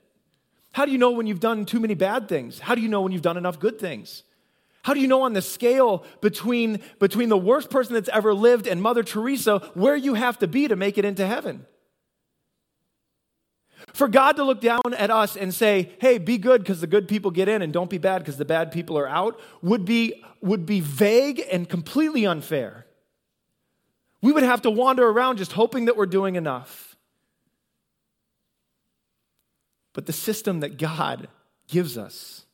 How 0.73 0.85
do 0.85 0.93
you 0.93 0.99
know 0.99 1.11
when 1.11 1.27
you've 1.27 1.40
done 1.40 1.66
too 1.66 1.81
many 1.81 1.95
bad 1.95 2.29
things? 2.29 2.61
How 2.61 2.77
do 2.77 2.81
you 2.81 2.88
know 2.88 3.01
when 3.01 3.11
you've 3.11 3.23
done 3.23 3.37
enough 3.37 3.59
good 3.59 3.81
things? 3.81 4.23
How 4.83 4.95
do 4.95 5.01
you 5.01 5.09
know 5.09 5.23
on 5.23 5.33
the 5.33 5.43
scale 5.43 6.05
between, 6.21 6.81
between 7.01 7.29
the 7.29 7.37
worst 7.37 7.71
person 7.71 7.95
that's 7.95 8.09
ever 8.09 8.33
lived 8.33 8.69
and 8.69 8.81
Mother 8.81 9.03
Teresa 9.03 9.59
where 9.75 9.97
you 9.97 10.14
have 10.14 10.38
to 10.38 10.47
be 10.47 10.69
to 10.69 10.77
make 10.77 10.97
it 10.97 11.05
into 11.05 11.27
heaven? 11.27 11.66
For 13.93 14.07
God 14.07 14.37
to 14.37 14.45
look 14.45 14.61
down 14.61 14.95
at 14.97 15.11
us 15.11 15.37
and 15.37 15.53
say, 15.53 15.90
hey, 16.01 16.19
be 16.19 16.38
good 16.38 16.62
because 16.62 16.81
the 16.81 16.87
good 16.87 17.09
people 17.09 17.33
get 17.33 17.49
in 17.49 17.62
and 17.62 17.73
don't 17.73 17.90
be 17.90 17.99
bad 17.99 18.21
because 18.21 18.37
the 18.37 18.45
bad 18.45 18.71
people 18.71 18.97
are 18.97 19.09
out 19.09 19.40
would 19.61 19.85
be, 19.85 20.23
would 20.40 20.66
be 20.66 20.79
vague 20.79 21.43
and 21.51 21.69
completely 21.69 22.25
unfair. 22.27 22.87
We 24.23 24.33
would 24.33 24.43
have 24.43 24.63
to 24.63 24.71
wander 24.71 25.09
around 25.09 25.39
just 25.39 25.53
hoping 25.53 25.87
that 25.87 25.97
we're 25.97 26.07
doing 26.07 26.37
enough. 26.37 26.97
But 29.93 30.07
the 30.07 30.13
system 30.13 30.61
that 30.61 30.79
God 30.79 31.29
gives 31.67 31.97
us 31.97 32.45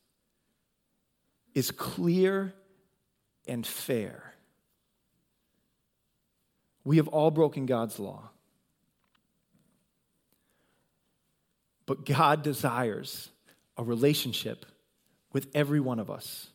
is 1.53 1.71
clear 1.71 2.53
and 3.47 3.65
fair. 3.65 4.33
We 6.83 6.97
have 6.97 7.07
all 7.09 7.31
broken 7.31 7.65
God's 7.65 7.99
law. 7.99 8.29
But 11.85 12.05
God 12.05 12.43
desires 12.43 13.29
a 13.77 13.83
relationship 13.83 14.65
with 15.33 15.47
every 15.53 15.79
one 15.79 15.99
of 15.99 16.09
us. 16.09 16.47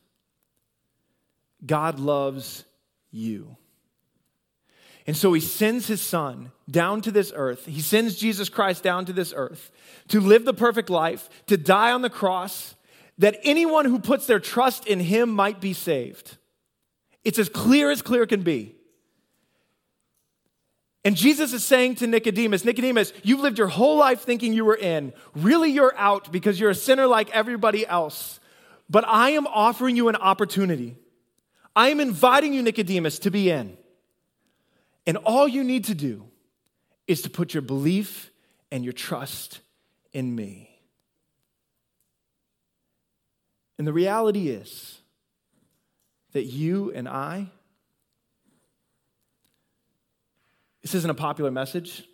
God 1.65 1.99
loves 1.99 2.65
you. 3.11 3.57
And 5.07 5.17
so 5.17 5.33
he 5.33 5.41
sends 5.41 5.89
his 5.89 6.01
son 6.01 6.53
down 6.71 7.01
to 7.03 7.11
this 7.11 7.33
earth. 7.35 7.67
He 7.67 7.81
sends 7.81 8.17
Jesus 8.17 8.49
Christ 8.49 8.83
down 8.83 9.05
to 9.07 9.13
this 9.13 9.33
earth 9.37 9.71
to 10.09 10.21
live 10.21 10.45
the 10.45 10.55
perfect 10.55 10.91
life, 10.91 11.29
to 11.47 11.57
die 11.57 11.93
on 11.93 12.03
the 12.03 12.11
cross, 12.11 12.77
that 13.19 13.39
anyone 13.43 13.85
who 13.85 13.99
puts 13.99 14.27
their 14.27 14.41
trust 14.41 14.87
in 14.87 15.01
him 15.01 15.31
might 15.31 15.61
be 15.61 15.73
saved. 15.73 16.37
It's 17.25 17.39
as 17.39 17.49
clear 17.49 17.91
as 17.91 18.03
clear 18.03 18.27
can 18.27 18.43
be. 18.43 18.75
And 21.05 21.17
Jesus 21.17 21.53
is 21.53 21.65
saying 21.65 21.97
to 21.97 22.07
Nicodemus, 22.07 22.65
Nicodemus, 22.65 23.13
you've 23.25 23.41
lived 23.41 23.59
your 23.59 23.67
whole 23.69 23.97
life 23.97 24.21
thinking 24.21 24.53
you 24.53 24.65
were 24.65 24.77
in. 24.77 25.13
Really, 25.35 25.71
you're 25.71 25.97
out 25.97 26.31
because 26.31 26.61
you're 26.61 26.71
a 26.71 26.77
sinner 26.77 27.09
like 27.09 27.29
everybody 27.31 27.85
else. 27.87 28.39
But 28.89 29.05
I 29.09 29.31
am 29.31 29.49
offering 29.49 29.97
you 29.97 30.09
an 30.09 30.17
opportunity. 30.17 30.97
I 31.75 31.89
am 31.89 31.99
inviting 31.99 32.55
you, 32.55 32.63
Nicodemus, 32.63 33.19
to 33.21 33.31
be 33.31 33.51
in. 33.51 33.77
And 35.07 35.17
all 35.19 35.49
you 35.49 35.65
need 35.65 35.85
to 35.87 35.95
do 35.95 36.27
is 37.07 37.23
to 37.23 37.31
put 37.31 37.55
your 37.55 37.63
belief 37.63 38.31
and 38.71 38.85
your 38.85 38.93
trust 38.93 39.61
in 40.13 40.35
me. 40.35 40.69
And 43.79 43.87
the 43.87 43.93
reality 43.93 44.49
is 44.49 45.01
that 46.33 46.45
you 46.45 46.93
and 46.93 47.09
I, 47.09 47.51
this 50.83 50.95
isn't 50.95 51.11
a 51.11 51.15
popular 51.15 51.51
message. 51.51 52.05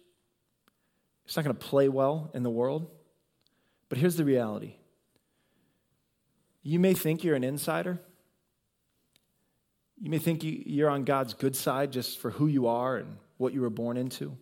It's 1.26 1.36
not 1.36 1.44
going 1.44 1.56
to 1.56 1.66
play 1.66 1.88
well 1.88 2.30
in 2.34 2.42
the 2.42 2.50
world. 2.50 2.90
But 3.88 3.98
here's 3.98 4.16
the 4.16 4.24
reality 4.24 4.74
you 6.62 6.78
may 6.78 6.94
think 6.94 7.24
you're 7.24 7.36
an 7.36 7.44
insider. 7.44 8.00
You 10.00 10.10
may 10.10 10.18
think 10.18 10.40
you're 10.42 10.90
on 10.90 11.04
God's 11.04 11.34
good 11.34 11.56
side 11.56 11.92
just 11.92 12.18
for 12.18 12.30
who 12.30 12.46
you 12.46 12.68
are 12.68 12.96
and 12.96 13.16
what 13.36 13.52
you 13.52 13.60
were 13.60 13.70
born 13.70 13.96
into, 13.96 14.36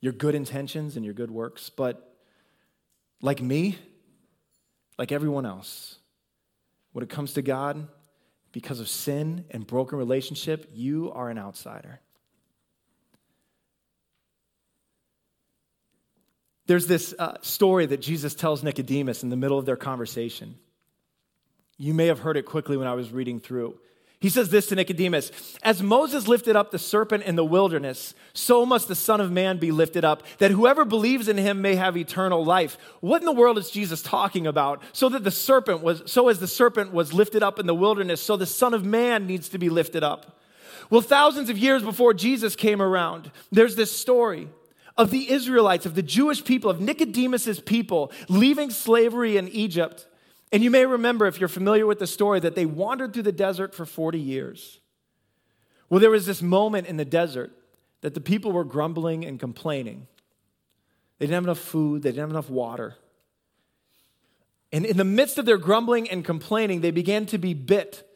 your 0.00 0.12
good 0.12 0.34
intentions 0.34 0.96
and 0.96 1.04
your 1.04 1.14
good 1.14 1.30
works. 1.30 1.70
But 1.70 2.16
like 3.22 3.40
me, 3.40 3.78
like 4.98 5.10
everyone 5.12 5.46
else, 5.46 5.96
when 6.92 7.02
it 7.02 7.08
comes 7.08 7.34
to 7.34 7.42
God, 7.42 7.88
because 8.52 8.80
of 8.80 8.88
sin 8.88 9.44
and 9.50 9.66
broken 9.66 9.98
relationship, 9.98 10.70
you 10.72 11.12
are 11.12 11.28
an 11.28 11.38
outsider. 11.38 12.00
There's 16.66 16.86
this 16.86 17.14
uh, 17.18 17.36
story 17.42 17.86
that 17.86 18.00
Jesus 18.00 18.34
tells 18.34 18.62
Nicodemus 18.62 19.22
in 19.22 19.28
the 19.28 19.36
middle 19.36 19.58
of 19.58 19.66
their 19.66 19.76
conversation. 19.76 20.56
You 21.78 21.94
may 21.94 22.06
have 22.06 22.20
heard 22.20 22.36
it 22.36 22.44
quickly 22.44 22.76
when 22.76 22.88
I 22.88 22.94
was 22.94 23.12
reading 23.12 23.40
through. 23.40 23.78
He 24.18 24.30
says 24.30 24.48
this 24.48 24.66
to 24.68 24.74
Nicodemus 24.74 25.30
As 25.62 25.82
Moses 25.82 26.26
lifted 26.26 26.56
up 26.56 26.70
the 26.70 26.78
serpent 26.78 27.24
in 27.24 27.36
the 27.36 27.44
wilderness, 27.44 28.14
so 28.32 28.64
must 28.64 28.88
the 28.88 28.94
Son 28.94 29.20
of 29.20 29.30
Man 29.30 29.58
be 29.58 29.70
lifted 29.70 30.04
up, 30.04 30.22
that 30.38 30.50
whoever 30.50 30.84
believes 30.84 31.28
in 31.28 31.36
him 31.36 31.60
may 31.60 31.74
have 31.74 31.96
eternal 31.96 32.44
life. 32.44 32.78
What 33.00 33.20
in 33.20 33.26
the 33.26 33.32
world 33.32 33.58
is 33.58 33.70
Jesus 33.70 34.02
talking 34.02 34.46
about? 34.46 34.82
So 34.92 35.08
that 35.10 35.24
the 35.24 35.30
serpent 35.30 35.82
was, 35.82 36.02
so 36.06 36.28
as 36.28 36.38
the 36.38 36.48
serpent 36.48 36.92
was 36.92 37.12
lifted 37.12 37.42
up 37.42 37.58
in 37.58 37.66
the 37.66 37.74
wilderness, 37.74 38.22
so 38.22 38.36
the 38.36 38.46
Son 38.46 38.72
of 38.72 38.84
Man 38.84 39.26
needs 39.26 39.50
to 39.50 39.58
be 39.58 39.68
lifted 39.68 40.02
up. 40.02 40.40
Well, 40.88 41.02
thousands 41.02 41.50
of 41.50 41.58
years 41.58 41.82
before 41.82 42.14
Jesus 42.14 42.56
came 42.56 42.80
around, 42.80 43.30
there's 43.50 43.76
this 43.76 43.96
story 43.96 44.48
of 44.96 45.10
the 45.10 45.30
Israelites, 45.30 45.84
of 45.84 45.94
the 45.94 46.02
Jewish 46.02 46.42
people, 46.42 46.70
of 46.70 46.80
Nicodemus's 46.80 47.60
people 47.60 48.10
leaving 48.28 48.70
slavery 48.70 49.36
in 49.36 49.48
Egypt 49.48 50.06
and 50.52 50.62
you 50.62 50.70
may 50.70 50.86
remember, 50.86 51.26
if 51.26 51.40
you're 51.40 51.48
familiar 51.48 51.86
with 51.86 51.98
the 51.98 52.06
story, 52.06 52.40
that 52.40 52.54
they 52.54 52.66
wandered 52.66 53.12
through 53.12 53.24
the 53.24 53.32
desert 53.32 53.74
for 53.74 53.84
40 53.84 54.18
years. 54.18 54.80
Well, 55.88 56.00
there 56.00 56.10
was 56.10 56.26
this 56.26 56.42
moment 56.42 56.86
in 56.86 56.96
the 56.96 57.04
desert 57.04 57.52
that 58.00 58.14
the 58.14 58.20
people 58.20 58.52
were 58.52 58.64
grumbling 58.64 59.24
and 59.24 59.38
complaining. 59.40 60.06
They 61.18 61.26
didn't 61.26 61.34
have 61.34 61.44
enough 61.44 61.58
food, 61.58 62.02
they 62.02 62.10
didn't 62.10 62.22
have 62.22 62.30
enough 62.30 62.50
water. 62.50 62.96
And 64.72 64.84
in 64.84 64.96
the 64.96 65.04
midst 65.04 65.38
of 65.38 65.46
their 65.46 65.58
grumbling 65.58 66.10
and 66.10 66.24
complaining, 66.24 66.80
they 66.80 66.90
began 66.90 67.26
to 67.26 67.38
be 67.38 67.54
bit 67.54 68.08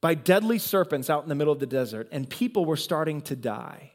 by 0.00 0.14
deadly 0.14 0.58
serpents 0.58 1.08
out 1.08 1.22
in 1.22 1.28
the 1.28 1.34
middle 1.34 1.52
of 1.52 1.60
the 1.60 1.66
desert, 1.66 2.08
and 2.10 2.28
people 2.28 2.64
were 2.64 2.76
starting 2.76 3.22
to 3.22 3.36
die. 3.36 3.91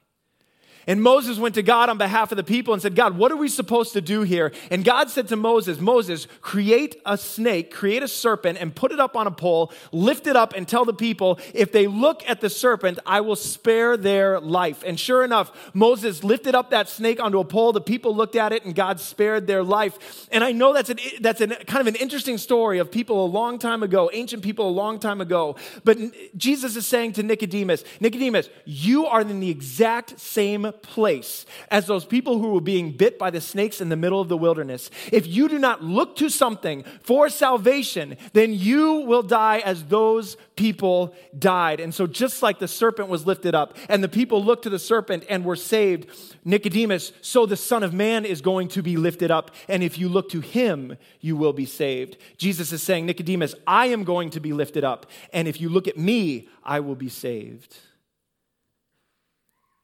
And 0.88 1.02
Moses 1.02 1.38
went 1.38 1.56
to 1.56 1.64
God 1.64 1.90
on 1.90 1.98
behalf 1.98 2.32
of 2.32 2.38
the 2.38 2.44
people 2.46 2.74
and 2.74 2.82
said, 2.82 2.96
God, 2.96 3.18
what 3.18 3.30
are 3.32 3.36
we 3.36 3.50
supposed 3.50 3.92
to 3.94 4.02
do 4.02 4.22
here? 4.22 4.54
And 4.72 4.86
God 4.86 5.10
said 5.10 5.28
to 5.28 5.36
Moses, 5.36 5.82
Moses, 5.82 6.28
create 6.42 7.02
a 7.06 7.18
snake, 7.18 7.72
create 7.72 8.04
a 8.04 8.08
serpent, 8.08 8.58
and 8.60 8.74
put 8.74 8.94
it 8.94 9.00
up 9.00 9.18
on 9.18 9.28
a 9.28 9.32
pole, 9.32 9.74
lift 9.92 10.28
it 10.28 10.38
up, 10.38 10.54
and 10.56 10.66
tell 10.66 10.86
the 10.86 10.94
people, 10.94 11.40
if 11.54 11.74
they 11.74 11.88
look 11.88 12.28
at 12.28 12.40
the 12.40 12.50
serpent, 12.50 13.00
I 13.06 13.20
will 13.20 13.36
spare 13.36 13.98
their 13.98 14.40
life. 14.40 14.82
And 14.86 14.98
sure 14.98 15.26
enough, 15.26 15.52
Moses 15.74 16.24
lifted 16.24 16.56
up 16.56 16.70
that 16.70 16.88
snake 16.88 17.22
onto 17.22 17.40
a 17.40 17.46
pole. 17.46 17.74
The 17.74 17.82
people 17.82 18.16
looked 18.16 18.38
at 18.38 18.54
it, 18.54 18.64
and 18.64 18.74
God 18.74 19.02
spared 19.02 19.46
their 19.46 19.64
life. 19.64 20.28
And 20.32 20.42
I 20.42 20.54
know 20.54 20.74
that's, 20.74 20.90
an, 20.90 21.00
that's 21.20 21.42
an, 21.42 21.50
kind 21.68 21.82
of 21.82 21.88
an 21.88 21.96
interesting 21.96 22.38
story 22.38 22.80
of 22.80 22.90
people 22.90 23.26
a 23.26 23.28
long 23.28 23.60
time 23.60 23.84
ago, 23.84 24.10
ancient 24.14 24.42
people 24.42 24.70
a 24.70 24.72
long 24.72 25.00
time 25.00 25.20
ago. 25.20 25.58
But 25.84 25.98
Jesus 26.38 26.78
is 26.78 26.88
saying 26.88 27.14
to 27.14 27.24
Nicodemus, 27.24 27.84
Nicodemus, 28.00 28.50
you 28.64 29.06
are 29.06 29.20
in 29.20 29.42
the 29.42 29.50
exact 29.50 30.18
same 30.18 30.72
place 30.82 31.46
as 31.70 31.88
those 31.88 32.06
people 32.06 32.40
who 32.40 32.54
were 32.54 32.62
being 32.62 32.92
bit 32.92 33.20
by 33.20 33.30
the 33.30 33.42
snakes 33.42 33.82
in 33.82 33.90
the 33.90 33.96
middle 33.96 34.22
of 34.22 34.30
the 34.30 34.38
wilderness. 34.38 34.90
If 35.12 35.28
you 35.28 35.50
do 35.50 35.60
not 35.60 35.84
look 35.84 36.16
to 36.18 36.30
something 36.30 36.84
for 37.02 37.30
salvation, 37.30 38.18
then 38.34 38.54
you 38.54 38.96
will 39.02 39.24
die 39.24 39.60
as 39.60 39.86
those 39.86 40.38
people 40.56 41.16
died. 41.38 41.80
And 41.80 41.94
so, 41.94 42.08
just 42.08 42.42
like 42.42 42.60
the 42.60 42.68
serpent 42.68 43.10
was 43.10 43.26
lifted 43.26 43.56
up 43.56 43.78
and 43.90 44.04
the 44.04 44.10
people 44.10 44.44
looked 44.44 44.64
to 44.64 44.70
the 44.70 44.80
serpent 44.80 45.24
and 45.30 45.46
were 45.46 45.56
saved, 45.56 46.10
Nicodemus, 46.44 47.14
so 47.22 47.46
the 47.46 47.58
Son 47.58 47.84
of 47.84 47.94
Man 47.94 48.26
is 48.26 48.42
going 48.42 48.68
to 48.70 48.82
be 48.82 48.98
lifted 48.98 49.32
up. 49.32 49.52
And 49.68 49.84
if 49.84 49.98
you 49.98 50.10
look 50.10 50.30
to 50.30 50.42
him, 50.42 50.98
you 51.22 51.36
will 51.36 51.54
be 51.54 51.66
saved. 51.66 52.18
Jesus 52.38 52.72
is 52.72 52.82
saying, 52.84 53.06
Nicodemus, 53.06 53.56
I 53.66 53.88
am 53.88 54.04
going 54.04 54.30
to 54.32 54.40
be 54.40 54.54
lifted 54.54 54.84
up. 54.84 55.06
And 55.34 55.48
if 55.48 55.62
you 55.62 55.70
look 55.70 55.88
at 55.88 55.98
me, 55.98 56.50
I 56.64 56.80
will 56.80 56.96
be 56.96 57.10
saved 57.10 57.78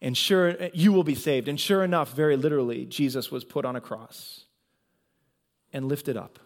and 0.04 0.18
sure 0.18 0.58
you 0.74 0.92
will 0.92 1.06
be 1.06 1.16
saved. 1.16 1.48
And 1.48 1.58
sure 1.58 1.82
enough 1.84 2.14
very 2.14 2.36
literally 2.36 2.86
jesus 2.86 3.32
was 3.32 3.44
put 3.44 3.66
on 3.66 3.76
a 3.76 3.82
cross 3.82 4.44
and 5.72 5.88
lifted 5.88 6.16
up. 6.16 6.38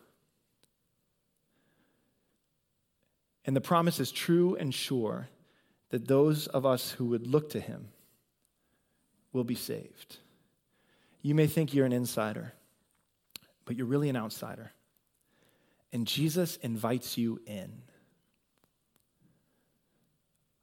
And 3.44 3.56
the 3.56 3.62
promise 3.62 4.00
is 4.00 4.12
true 4.12 4.56
and 4.56 4.74
sure 4.74 5.28
that 5.90 6.08
those 6.08 6.48
of 6.48 6.66
us 6.66 6.92
who 6.92 7.06
would 7.06 7.26
look 7.26 7.50
to 7.52 7.60
him 7.60 7.90
will 9.34 9.46
be 9.46 9.56
saved. 9.56 10.18
You 11.22 11.34
may 11.34 11.48
think 11.48 11.74
you're 11.74 11.86
an 11.86 11.94
insider 11.94 12.54
but 13.66 13.76
you're 13.76 13.86
really 13.86 14.08
an 14.08 14.16
outsider. 14.16 14.72
And 15.92 16.06
jesus 16.06 16.58
invites 16.58 17.18
you 17.18 17.42
in 17.48 17.82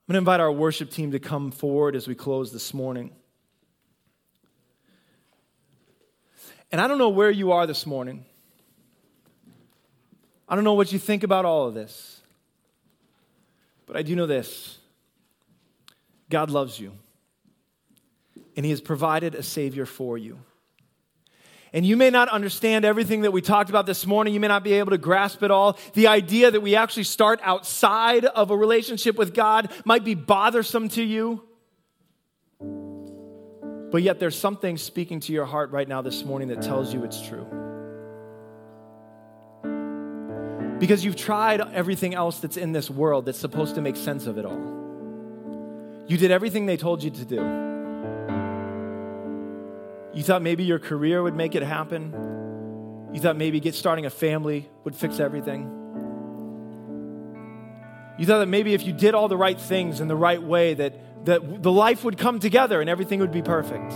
I'm 0.06 0.12
going 0.12 0.16
to 0.16 0.30
invite 0.30 0.40
our 0.40 0.52
worship 0.52 0.90
team 0.90 1.12
to 1.12 1.18
come 1.18 1.50
forward 1.50 1.96
as 1.96 2.06
we 2.06 2.14
close 2.14 2.52
this 2.52 2.74
morning. 2.74 3.10
And 6.70 6.78
I 6.78 6.88
don't 6.88 6.98
know 6.98 7.08
where 7.08 7.30
you 7.30 7.52
are 7.52 7.66
this 7.66 7.86
morning. 7.86 8.26
I 10.46 10.56
don't 10.56 10.64
know 10.64 10.74
what 10.74 10.92
you 10.92 10.98
think 10.98 11.22
about 11.22 11.46
all 11.46 11.68
of 11.68 11.72
this. 11.72 12.20
But 13.86 13.96
I 13.96 14.02
do 14.02 14.14
know 14.14 14.26
this 14.26 14.76
God 16.28 16.50
loves 16.50 16.78
you, 16.78 16.92
and 18.56 18.66
He 18.66 18.70
has 18.72 18.82
provided 18.82 19.34
a 19.34 19.42
Savior 19.42 19.86
for 19.86 20.18
you. 20.18 20.38
And 21.74 21.84
you 21.84 21.96
may 21.96 22.08
not 22.08 22.28
understand 22.28 22.84
everything 22.84 23.22
that 23.22 23.32
we 23.32 23.42
talked 23.42 23.68
about 23.68 23.84
this 23.84 24.06
morning. 24.06 24.32
You 24.32 24.38
may 24.38 24.46
not 24.46 24.62
be 24.62 24.74
able 24.74 24.92
to 24.92 24.98
grasp 24.98 25.42
it 25.42 25.50
all. 25.50 25.76
The 25.94 26.06
idea 26.06 26.52
that 26.52 26.60
we 26.60 26.76
actually 26.76 27.02
start 27.02 27.40
outside 27.42 28.24
of 28.24 28.52
a 28.52 28.56
relationship 28.56 29.16
with 29.16 29.34
God 29.34 29.72
might 29.84 30.04
be 30.04 30.14
bothersome 30.14 30.88
to 30.90 31.02
you. 31.02 31.42
But 33.90 34.02
yet, 34.02 34.20
there's 34.20 34.38
something 34.38 34.76
speaking 34.78 35.18
to 35.20 35.32
your 35.32 35.46
heart 35.46 35.72
right 35.72 35.88
now 35.88 36.00
this 36.00 36.24
morning 36.24 36.46
that 36.48 36.62
tells 36.62 36.94
you 36.94 37.02
it's 37.02 37.20
true. 37.20 37.44
Because 40.78 41.04
you've 41.04 41.16
tried 41.16 41.60
everything 41.60 42.14
else 42.14 42.38
that's 42.38 42.56
in 42.56 42.70
this 42.70 42.88
world 42.88 43.26
that's 43.26 43.38
supposed 43.38 43.74
to 43.74 43.80
make 43.80 43.96
sense 43.96 44.28
of 44.28 44.38
it 44.38 44.44
all. 44.44 46.04
You 46.06 46.18
did 46.18 46.30
everything 46.30 46.66
they 46.66 46.76
told 46.76 47.02
you 47.02 47.10
to 47.10 47.24
do. 47.24 47.73
You 50.14 50.22
thought 50.22 50.42
maybe 50.42 50.64
your 50.64 50.78
career 50.78 51.22
would 51.22 51.34
make 51.34 51.54
it 51.54 51.62
happen. 51.62 53.10
You 53.12 53.20
thought 53.20 53.36
maybe 53.36 53.60
get 53.60 53.74
starting 53.74 54.06
a 54.06 54.10
family 54.10 54.68
would 54.84 54.94
fix 54.94 55.18
everything. 55.20 55.70
You 58.18 58.26
thought 58.26 58.38
that 58.38 58.48
maybe 58.48 58.74
if 58.74 58.86
you 58.86 58.92
did 58.92 59.14
all 59.14 59.26
the 59.26 59.36
right 59.36 59.60
things 59.60 60.00
in 60.00 60.06
the 60.06 60.16
right 60.16 60.40
way 60.40 60.74
that, 60.74 61.26
that 61.26 61.62
the 61.62 61.72
life 61.72 62.04
would 62.04 62.16
come 62.16 62.38
together 62.38 62.80
and 62.80 62.88
everything 62.88 63.18
would 63.20 63.32
be 63.32 63.42
perfect. 63.42 63.92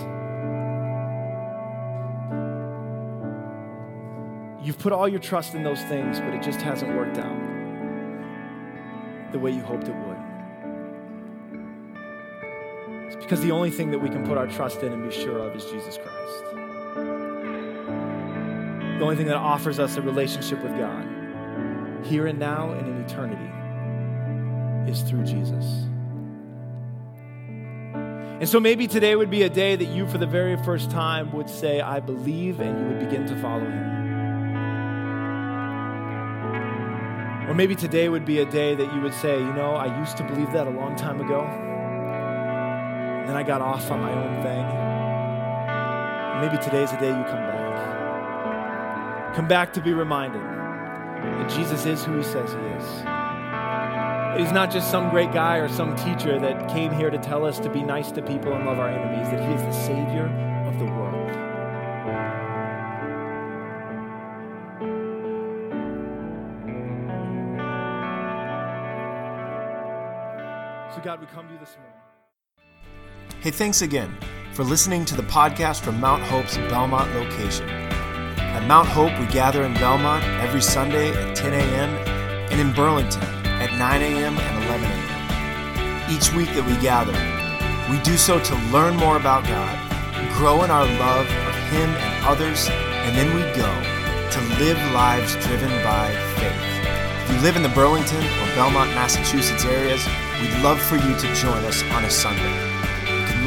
You've 4.65 4.79
put 4.79 4.93
all 4.93 5.09
your 5.09 5.21
trust 5.21 5.55
in 5.55 5.63
those 5.63 5.81
things, 5.85 6.19
but 6.19 6.35
it 6.35 6.43
just 6.43 6.61
hasn't 6.61 6.97
worked 6.97 7.19
out 7.19 7.49
the 9.33 9.39
way 9.39 9.53
you 9.53 9.61
hoped 9.61 9.87
it 9.87 9.95
would. 9.95 10.08
Because 13.17 13.41
the 13.41 13.51
only 13.51 13.71
thing 13.71 13.91
that 13.91 13.99
we 13.99 14.09
can 14.09 14.27
put 14.27 14.37
our 14.37 14.47
trust 14.47 14.83
in 14.83 14.93
and 14.93 15.09
be 15.09 15.15
sure 15.15 15.39
of 15.39 15.57
is 15.57 15.65
Jesus 15.65 15.97
Christ. 15.97 16.45
The 18.99 19.05
only 19.05 19.17
thing 19.17 19.27
that 19.27 19.37
offers 19.37 19.79
us 19.79 19.97
a 19.97 20.03
relationship 20.03 20.63
with 20.63 20.77
God 20.77 21.07
here 22.05 22.27
and 22.27 22.39
now 22.39 22.73
and 22.73 22.87
in 22.89 23.01
eternity 23.03 23.51
is 24.91 25.03
through 25.03 25.25
Jesus. 25.25 25.65
And 28.41 28.49
so 28.49 28.61
maybe 28.61 28.87
today 28.87 29.17
would 29.17 29.31
be 29.31 29.43
a 29.43 29.49
day 29.49 29.75
that 29.75 29.85
you, 29.87 30.07
for 30.07 30.19
the 30.19 30.27
very 30.27 30.57
first 30.65 30.91
time, 30.91 31.33
would 31.33 31.51
say, 31.51 31.81
I 31.81 32.01
believe, 32.01 32.61
and 32.61 32.79
you 32.79 32.87
would 32.87 33.01
begin 33.01 33.27
to 33.27 33.37
follow 33.43 33.65
him. 33.65 33.99
Or 37.49 37.55
maybe 37.55 37.75
today 37.75 38.09
would 38.09 38.25
be 38.25 38.39
a 38.41 38.45
day 38.45 38.75
that 38.75 38.95
you 38.95 39.01
would 39.01 39.15
say, 39.15 39.39
you 39.39 39.53
know, 39.55 39.73
I 39.73 39.99
used 39.99 40.17
to 40.19 40.23
believe 40.23 40.53
that 40.53 40.67
a 40.67 40.71
long 40.71 40.95
time 40.97 41.21
ago. 41.21 41.47
And 43.29 43.37
then 43.37 43.45
I 43.45 43.47
got 43.47 43.61
off 43.61 43.91
on 43.91 44.01
my 44.01 44.11
own 44.11 44.43
thing. 44.43 44.65
maybe 46.41 46.57
today's 46.65 46.91
the 46.93 46.97
day 46.97 47.09
you 47.09 47.25
come 47.25 47.45
back. 47.45 47.59
Come 49.37 49.47
back 49.47 49.75
to 49.75 49.83
be 49.83 49.93
reminded 49.93 50.41
that 50.41 51.51
Jesus 51.51 51.85
is 51.85 52.03
who 52.03 52.17
he 52.17 52.23
says 52.23 52.51
he 52.51 52.59
is. 52.59 52.85
He's 54.41 54.51
not 54.51 54.71
just 54.71 54.91
some 54.91 55.11
great 55.11 55.31
guy 55.31 55.59
or 55.59 55.69
some 55.69 55.95
teacher 55.95 56.41
that 56.41 56.71
came 56.71 56.91
here 56.91 57.11
to 57.11 57.19
tell 57.19 57.45
us 57.45 57.59
to 57.59 57.69
be 57.69 57.83
nice 57.83 58.11
to 58.13 58.23
people 58.23 58.55
and 58.55 58.65
love 58.65 58.79
our 58.79 58.89
enemies, 58.89 59.29
that 59.29 59.47
he 59.47 59.55
is 59.57 59.61
the 59.61 59.73
Savior 59.73 60.25
of 60.67 60.79
the 60.79 60.87
world. 60.87 61.29
So, 70.95 71.03
God, 71.03 71.21
we 71.21 71.27
come 71.27 71.47
to 71.49 71.53
you 71.53 71.59
this 71.59 71.77
morning. 71.77 71.98
Hey, 73.41 73.53
thanks 73.53 73.83
again 73.83 74.17
for 74.53 74.65
listening 74.65 75.05
to 75.05 75.15
the 75.15 75.23
podcast 75.23 75.83
from 75.83 76.01
Mount 76.01 76.25
Hope's 76.25 76.57
Belmont 76.57 77.15
location. 77.15 77.69
At 77.69 78.67
Mount 78.67 78.89
Hope, 78.89 79.17
we 79.17 79.27
gather 79.27 79.63
in 79.63 79.75
Belmont 79.75 80.25
every 80.43 80.61
Sunday 80.61 81.13
at 81.13 81.37
10 81.37 81.53
a.m. 81.53 81.91
and 82.51 82.61
in 82.61 82.73
Burlington 82.73 83.23
at 83.23 83.79
9 83.79 84.03
a.m. 84.03 84.37
and 84.37 84.65
11 84.65 84.87
a.m. 84.91 86.11
Each 86.11 86.35
week 86.35 86.49
that 86.57 86.67
we 86.67 86.75
gather, 86.83 87.15
we 87.89 88.03
do 88.03 88.17
so 88.17 88.41
to 88.41 88.55
learn 88.73 88.97
more 88.97 89.17
about 89.17 89.45
God, 89.45 89.71
grow 90.35 90.65
in 90.65 90.73
our 90.73 90.87
love 90.99 91.27
of 91.31 91.55
Him 91.71 91.91
and 91.91 92.25
others, 92.27 92.67
and 93.07 93.17
then 93.17 93.33
we 93.37 93.43
go 93.55 93.71
to 93.71 94.41
live 94.59 94.79
lives 94.93 95.37
driven 95.47 95.71
by 95.87 96.11
faith. 96.35 97.31
If 97.31 97.37
you 97.37 97.41
live 97.43 97.55
in 97.55 97.63
the 97.63 97.69
Burlington 97.69 98.19
or 98.19 98.47
Belmont, 98.57 98.91
Massachusetts 98.99 99.65
areas, 99.65 100.05
we'd 100.43 100.61
love 100.65 100.83
for 100.83 100.97
you 100.97 101.15
to 101.15 101.35
join 101.37 101.65
us 101.67 101.85
on 101.95 102.05
a 102.05 102.11
Sunday. 102.11 102.68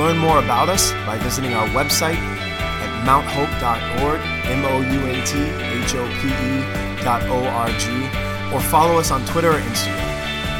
Learn 0.01 0.17
more 0.17 0.39
about 0.39 0.67
us 0.67 0.93
by 1.05 1.19
visiting 1.19 1.53
our 1.53 1.67
website 1.67 2.17
at 2.17 3.05
mounthope.org, 3.05 4.19
M 4.49 4.65
O 4.65 4.81
U 4.81 4.99
N 5.05 5.23
T 5.23 5.37
H 5.37 5.93
O 5.93 6.07
P 6.19 6.27
E 6.27 7.03
dot 7.03 7.21
O 7.29 7.45
R 7.45 7.69
G, 7.77 8.05
or 8.51 8.59
follow 8.59 8.97
us 8.97 9.11
on 9.11 9.23
Twitter 9.27 9.51
or 9.51 9.59
Instagram 9.59 10.01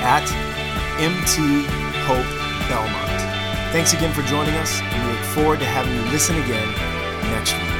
at 0.03 0.21
MT 1.01 1.65
Hope 2.05 2.69
Belmont. 2.69 3.73
Thanks 3.73 3.93
again 3.93 4.13
for 4.13 4.21
joining 4.21 4.53
us, 4.57 4.79
and 4.79 5.07
we 5.07 5.15
look 5.15 5.25
forward 5.33 5.57
to 5.57 5.65
having 5.65 5.95
you 5.95 6.11
listen 6.11 6.35
again 6.35 6.71
next 7.31 7.53
week. 7.53 7.70